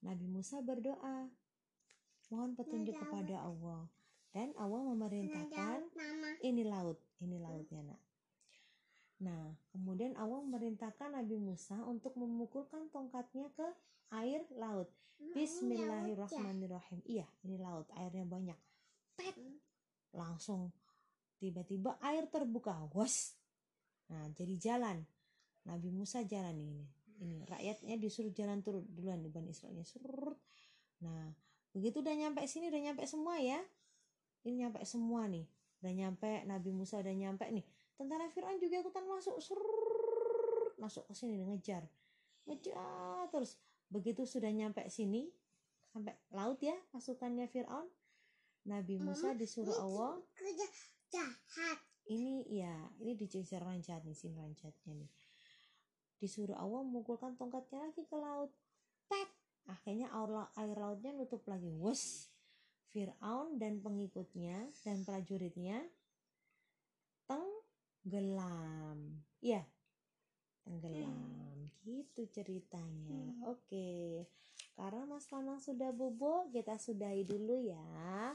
[0.06, 1.26] Nabi Musa berdoa
[2.30, 3.90] mohon petunjuk kepada Allah.
[4.32, 5.92] Dan Allah memerintahkan
[6.46, 8.02] ini laut ini lautnya nak.
[9.26, 13.68] Nah kemudian Allah memerintahkan Nabi Musa untuk memukulkan tongkatnya ke
[14.14, 14.88] air laut.
[15.36, 17.04] Bismillahirrahmanirrahim.
[17.04, 18.56] Iya ini laut airnya banyak
[19.22, 19.38] pet.
[20.18, 20.74] Langsung
[21.38, 23.38] tiba-tiba air terbuka was.
[24.10, 25.06] Nah jadi jalan.
[25.70, 26.82] Nabi Musa jalan ini.
[27.22, 29.86] Ini rakyatnya disuruh jalan turun duluan di Bani Israelnya.
[29.86, 30.42] Surut
[31.02, 31.34] nah
[31.74, 33.62] begitu udah nyampe sini udah nyampe semua ya.
[34.42, 35.46] Ini nyampe semua nih.
[35.82, 37.66] Udah nyampe Nabi Musa udah nyampe nih.
[37.94, 39.38] Tentara Fir'aun juga ikutan masuk.
[39.38, 39.62] Surr,
[40.82, 41.86] masuk ke sini ngejar.
[42.50, 43.62] Ngejar terus.
[43.94, 45.30] Begitu sudah nyampe sini
[45.92, 47.86] sampai laut ya pasukannya Fir'aun
[48.66, 50.22] Nabi Musa disuruh Allah.
[50.38, 50.68] kerja
[51.10, 51.78] jahat.
[52.12, 55.12] Ini ya ini dicecer rancat nih sini rancatnya nih.
[56.22, 58.54] Disuruh Allah memukulkan tongkatnya lagi ke laut.
[59.10, 59.30] Pet!
[59.70, 61.70] Akhirnya air, air lautnya nutup lagi.
[61.74, 62.30] Wes
[62.92, 65.82] Fir'aun dan pengikutnya dan prajuritnya
[67.26, 69.24] tenggelam.
[69.42, 69.66] Ya
[70.62, 71.72] tenggelam.
[71.82, 73.34] Gitu ceritanya.
[73.50, 74.30] Oke
[74.76, 78.34] karena Mas Lanang sudah bobo, kita sudahi dulu ya.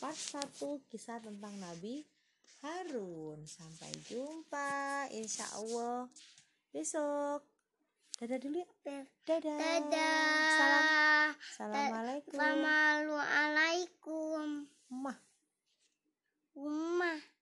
[0.00, 2.02] Part 1 kisah tentang Nabi
[2.64, 3.44] Harun.
[3.44, 6.08] Sampai jumpa insya Allah
[6.72, 7.44] besok.
[8.18, 9.02] Dadah dulu ya.
[9.26, 9.58] Dadah.
[9.58, 10.54] Dadah.
[10.54, 10.84] Salam.
[11.34, 12.38] Assalamualaikum.
[12.38, 14.46] Assalamualaikum.
[14.94, 15.18] Mah.
[16.54, 17.33] Rumah.